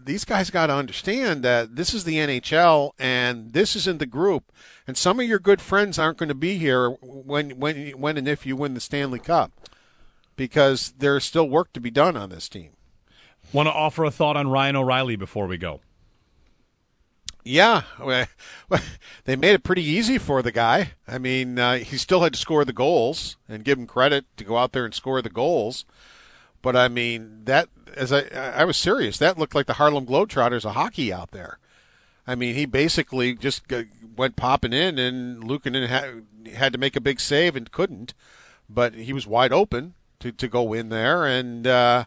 these 0.07 0.25
guys 0.25 0.49
got 0.49 0.67
to 0.67 0.73
understand 0.73 1.43
that 1.43 1.75
this 1.75 1.93
is 1.93 2.05
the 2.05 2.15
NHL, 2.15 2.91
and 2.97 3.53
this 3.53 3.75
isn't 3.75 3.99
the 3.99 4.05
group. 4.05 4.51
And 4.87 4.97
some 4.97 5.19
of 5.19 5.27
your 5.27 5.37
good 5.37 5.61
friends 5.61 5.99
aren't 5.99 6.17
going 6.17 6.29
to 6.29 6.35
be 6.35 6.57
here 6.57 6.89
when 6.89 7.59
when 7.59 7.89
when 7.91 8.17
and 8.17 8.27
if 8.27 8.45
you 8.45 8.55
win 8.55 8.73
the 8.73 8.79
Stanley 8.79 9.19
Cup 9.19 9.51
because 10.35 10.93
there's 10.97 11.25
still 11.25 11.49
work 11.49 11.73
to 11.73 11.81
be 11.81 11.91
done 11.91 12.15
on 12.15 12.29
this 12.29 12.47
team. 12.47 12.71
Want 13.53 13.67
to 13.67 13.73
offer 13.73 14.03
a 14.03 14.11
thought 14.11 14.37
on 14.37 14.49
Ryan 14.49 14.77
O'Reilly 14.77 15.15
before 15.15 15.47
we 15.47 15.57
go? 15.57 15.81
Yeah, 17.43 17.83
they 19.23 19.35
made 19.37 19.53
it 19.53 19.63
pretty 19.63 19.83
easy 19.83 20.17
for 20.17 20.41
the 20.41 20.51
guy. 20.51 20.91
I 21.07 21.17
mean, 21.17 21.57
uh, 21.57 21.77
he 21.77 21.97
still 21.97 22.21
had 22.21 22.33
to 22.33 22.39
score 22.39 22.65
the 22.65 22.73
goals, 22.73 23.37
and 23.47 23.63
give 23.63 23.77
him 23.77 23.87
credit 23.87 24.25
to 24.35 24.43
go 24.43 24.57
out 24.57 24.73
there 24.73 24.83
and 24.83 24.93
score 24.93 25.21
the 25.21 25.29
goals. 25.29 25.85
But 26.61 26.75
I 26.75 26.87
mean, 26.87 27.41
that 27.45 27.69
as 27.95 28.11
I 28.11 28.21
I 28.33 28.65
was 28.65 28.77
serious, 28.77 29.17
that 29.17 29.37
looked 29.37 29.55
like 29.55 29.65
the 29.65 29.73
Harlem 29.73 30.05
Globetrotters 30.05 30.65
of 30.65 30.73
hockey 30.73 31.11
out 31.13 31.31
there. 31.31 31.59
I 32.25 32.35
mean, 32.35 32.55
he 32.55 32.65
basically 32.65 33.35
just 33.35 33.63
went 34.17 34.35
popping 34.35 34.73
in, 34.73 34.99
and 34.99 35.41
Luukkonen 35.43 35.87
had, 35.87 36.25
had 36.53 36.73
to 36.73 36.79
make 36.79 36.97
a 36.97 37.01
big 37.01 37.21
save 37.21 37.55
and 37.55 37.71
couldn't, 37.71 38.13
but 38.69 38.95
he 38.95 39.13
was 39.13 39.25
wide 39.25 39.53
open, 39.53 39.93
to, 40.19 40.31
to 40.31 40.47
go 40.47 40.73
in 40.73 40.89
there, 40.89 41.25
and 41.25 41.65
uh, 41.65 42.05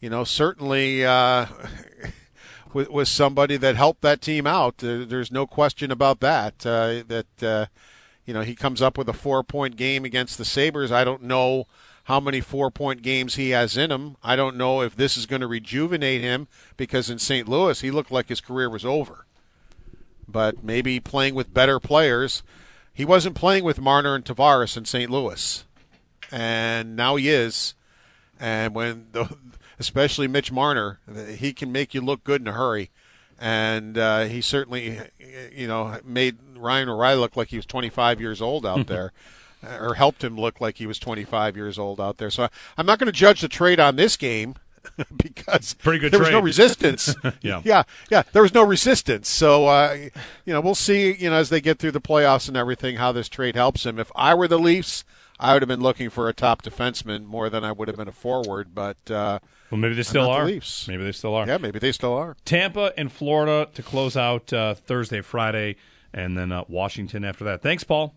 you 0.00 0.10
know 0.10 0.24
certainly 0.24 1.04
uh, 1.04 1.46
was, 2.72 3.08
somebody 3.08 3.56
that 3.56 3.76
helped 3.76 4.02
that 4.02 4.20
team 4.20 4.46
out. 4.46 4.78
there's 4.78 5.32
no 5.32 5.46
question 5.46 5.90
about 5.90 6.20
that. 6.20 6.66
Uh, 6.66 7.02
that 7.06 7.42
uh, 7.42 7.66
you 8.24 8.34
know 8.34 8.42
he 8.42 8.54
comes 8.54 8.82
up 8.82 8.98
with 8.98 9.08
a 9.08 9.14
four 9.14 9.42
point 9.42 9.76
game 9.76 10.04
against 10.04 10.38
the 10.38 10.44
Sabres. 10.44 10.92
I 10.92 11.04
don't 11.04 11.22
know 11.22 11.66
how 12.06 12.18
many 12.18 12.40
four 12.40 12.70
point 12.70 13.02
games 13.02 13.36
he 13.36 13.50
has 13.50 13.76
in 13.76 13.92
him. 13.92 14.16
I 14.22 14.34
don't 14.34 14.56
know 14.56 14.82
if 14.82 14.96
this 14.96 15.16
is 15.16 15.26
going 15.26 15.42
to 15.42 15.46
rejuvenate 15.46 16.20
him 16.20 16.48
because 16.76 17.08
in 17.08 17.18
St. 17.18 17.48
Louis 17.48 17.80
he 17.80 17.90
looked 17.90 18.10
like 18.10 18.28
his 18.28 18.40
career 18.40 18.68
was 18.68 18.84
over. 18.84 19.26
But 20.28 20.64
maybe 20.64 20.98
playing 20.98 21.34
with 21.34 21.54
better 21.54 21.78
players. 21.78 22.42
He 22.92 23.04
wasn't 23.04 23.36
playing 23.36 23.62
with 23.62 23.80
Marner 23.80 24.14
and 24.14 24.24
Tavares 24.24 24.76
in 24.76 24.84
St. 24.84 25.10
Louis 25.10 25.64
and 26.30 26.96
now 26.96 27.16
he 27.16 27.28
is. 27.28 27.74
And 28.38 28.74
when 28.74 29.06
the, 29.12 29.36
especially 29.78 30.28
Mitch 30.28 30.52
Marner, 30.52 31.00
he 31.36 31.52
can 31.52 31.72
make 31.72 31.94
you 31.94 32.00
look 32.00 32.24
good 32.24 32.40
in 32.40 32.48
a 32.48 32.52
hurry, 32.52 32.90
and 33.38 33.96
uh, 33.96 34.24
he 34.24 34.40
certainly, 34.40 35.00
you 35.52 35.66
know, 35.66 35.98
made 36.04 36.36
Ryan 36.56 36.90
O'Reilly 36.90 37.20
look 37.20 37.36
like 37.36 37.48
he 37.48 37.56
was 37.56 37.66
25 37.66 38.20
years 38.20 38.42
old 38.42 38.66
out 38.66 38.86
there. 38.88 39.12
Or 39.80 39.94
helped 39.94 40.22
him 40.22 40.36
look 40.36 40.60
like 40.60 40.78
he 40.78 40.86
was 40.86 40.98
25 40.98 41.56
years 41.56 41.78
old 41.78 42.00
out 42.00 42.18
there. 42.18 42.30
So 42.30 42.48
I'm 42.76 42.86
not 42.86 42.98
going 42.98 43.06
to 43.06 43.12
judge 43.12 43.40
the 43.40 43.48
trade 43.48 43.80
on 43.80 43.96
this 43.96 44.16
game 44.16 44.54
because 45.16 45.74
Pretty 45.74 45.98
good 45.98 46.12
there 46.12 46.20
trade. 46.20 46.28
was 46.28 46.32
no 46.32 46.40
resistance. 46.40 47.14
yeah, 47.42 47.60
yeah, 47.64 47.82
yeah. 48.10 48.22
There 48.32 48.42
was 48.42 48.54
no 48.54 48.62
resistance. 48.64 49.28
So 49.28 49.66
uh, 49.66 49.96
you 50.44 50.52
know, 50.52 50.60
we'll 50.60 50.74
see. 50.74 51.14
You 51.14 51.30
know, 51.30 51.36
as 51.36 51.48
they 51.50 51.60
get 51.60 51.78
through 51.78 51.92
the 51.92 52.00
playoffs 52.00 52.48
and 52.48 52.56
everything, 52.56 52.96
how 52.96 53.12
this 53.12 53.28
trade 53.28 53.56
helps 53.56 53.84
him. 53.84 53.98
If 53.98 54.10
I 54.14 54.34
were 54.34 54.48
the 54.48 54.58
Leafs, 54.58 55.04
I 55.38 55.52
would 55.52 55.62
have 55.62 55.68
been 55.68 55.80
looking 55.80 56.10
for 56.10 56.28
a 56.28 56.32
top 56.32 56.62
defenseman 56.62 57.24
more 57.24 57.50
than 57.50 57.64
I 57.64 57.72
would 57.72 57.88
have 57.88 57.96
been 57.96 58.08
a 58.08 58.12
forward, 58.12 58.74
but 58.74 58.96
uh, 59.10 59.40
well, 59.70 59.80
maybe 59.80 59.94
they 59.94 60.02
still 60.02 60.30
are. 60.30 60.44
The 60.46 60.52
Leafs. 60.52 60.88
Maybe 60.88 61.04
they 61.04 61.12
still 61.12 61.34
are. 61.34 61.46
Yeah, 61.46 61.58
maybe 61.58 61.78
they 61.78 61.92
still 61.92 62.14
are. 62.14 62.36
Tampa 62.44 62.92
and 62.96 63.10
Florida 63.12 63.68
to 63.74 63.82
close 63.82 64.16
out 64.16 64.52
uh, 64.52 64.74
Thursday, 64.74 65.20
Friday, 65.20 65.76
and 66.14 66.38
then 66.38 66.52
uh, 66.52 66.64
Washington 66.68 67.24
after 67.24 67.44
that. 67.44 67.62
Thanks, 67.62 67.84
Paul. 67.84 68.14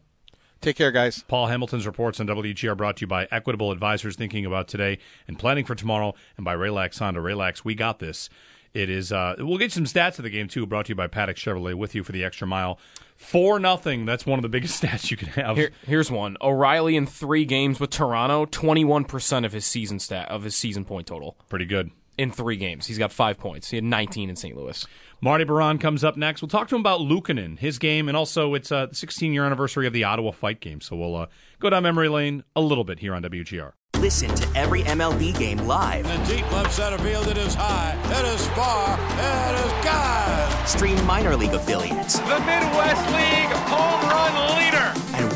Take 0.61 0.75
care, 0.75 0.91
guys. 0.91 1.23
Paul 1.27 1.47
Hamilton's 1.47 1.85
reports 1.85 2.19
on 2.19 2.27
WGR 2.27 2.75
brought 2.75 2.97
to 2.97 3.01
you 3.01 3.07
by 3.07 3.27
Equitable 3.31 3.71
Advisors 3.71 4.17
thinking 4.17 4.45
about 4.45 4.67
today 4.67 4.99
and 5.27 5.39
planning 5.39 5.63
for 5.63 5.73
tomorrow, 5.73 6.13
and 6.35 6.43
by 6.43 6.53
Raylax 6.53 6.99
Honda. 6.99 7.21
Raylax, 7.21 7.63
we 7.63 7.75
got 7.75 7.99
this. 7.99 8.29
It 8.73 8.89
is. 8.89 9.11
Uh, 9.11 9.35
we'll 9.39 9.57
get 9.57 9.71
some 9.71 9.85
stats 9.85 10.19
of 10.19 10.23
the 10.23 10.29
game 10.29 10.47
too. 10.47 10.65
Brought 10.65 10.87
to 10.87 10.89
you 10.89 10.95
by 10.95 11.07
Paddock 11.07 11.37
Chevrolet. 11.37 11.75
With 11.75 11.95
you 11.95 12.03
for 12.03 12.11
the 12.11 12.23
extra 12.23 12.45
mile. 12.45 12.77
Four 13.15 13.57
nothing. 13.57 14.05
That's 14.05 14.25
one 14.25 14.37
of 14.37 14.43
the 14.43 14.49
biggest 14.49 14.83
stats 14.83 15.09
you 15.09 15.17
can 15.17 15.29
have. 15.29 15.55
Here, 15.55 15.71
here's 15.87 16.11
one. 16.11 16.37
O'Reilly 16.41 16.95
in 16.95 17.07
three 17.07 17.45
games 17.45 17.79
with 17.79 17.89
Toronto, 17.89 18.45
twenty 18.45 18.83
one 18.83 19.05
percent 19.05 19.45
of 19.45 19.53
his 19.53 19.65
season 19.65 19.97
stat 19.97 20.29
of 20.29 20.43
his 20.43 20.55
season 20.55 20.85
point 20.85 21.07
total. 21.07 21.37
Pretty 21.47 21.65
good 21.65 21.89
in 22.19 22.31
three 22.31 22.57
games. 22.57 22.85
He's 22.85 22.97
got 22.97 23.13
five 23.13 23.37
points. 23.37 23.69
He 23.69 23.77
had 23.77 23.85
19 23.85 24.29
in 24.29 24.35
St. 24.35 24.55
Louis. 24.55 24.85
Marty 25.21 25.45
Biron 25.45 25.77
comes 25.77 26.03
up 26.03 26.17
next. 26.17 26.41
We'll 26.41 26.49
talk 26.49 26.67
to 26.67 26.75
him 26.75 26.81
about 26.81 26.99
Luukkonen, 26.99 27.57
his 27.57 27.79
game, 27.79 28.09
and 28.09 28.17
also 28.17 28.53
it's 28.55 28.71
uh, 28.71 28.87
the 28.87 28.95
16 28.95 29.31
year 29.31 29.45
anniversary 29.45 29.87
of 29.87 29.93
the 29.93 30.03
Ottawa 30.03 30.31
fight 30.31 30.59
game. 30.59 30.81
So 30.81 30.97
we'll 30.97 31.15
uh, 31.15 31.27
go 31.59 31.69
down 31.69 31.83
memory 31.83 32.09
lane 32.09 32.43
a 32.57 32.61
little 32.61 32.83
bit 32.83 32.99
here 32.99 33.15
on 33.15 33.23
WGR. 33.23 33.71
Listen 33.95 34.33
to 34.35 34.57
every 34.57 34.83
MLB 34.83 35.37
game 35.37 35.59
live. 35.59 36.05
In 36.05 36.23
the 36.23 36.35
deep 36.35 36.51
left 36.51 36.73
center 36.73 36.97
field, 36.99 37.27
it 37.27 37.37
is 37.37 37.53
high, 37.53 37.97
it 38.05 38.25
is 38.33 38.47
far, 38.49 38.97
it 38.99 39.65
is 39.65 39.85
gone. 39.85 40.67
Stream 40.67 41.05
minor 41.05 41.35
league 41.35 41.53
affiliates. 41.53 42.19
The 42.19 42.39
Midwest 42.39 43.05
League 43.11 43.55
home 43.67 44.09
run 44.09 44.57
leader. 44.57 44.78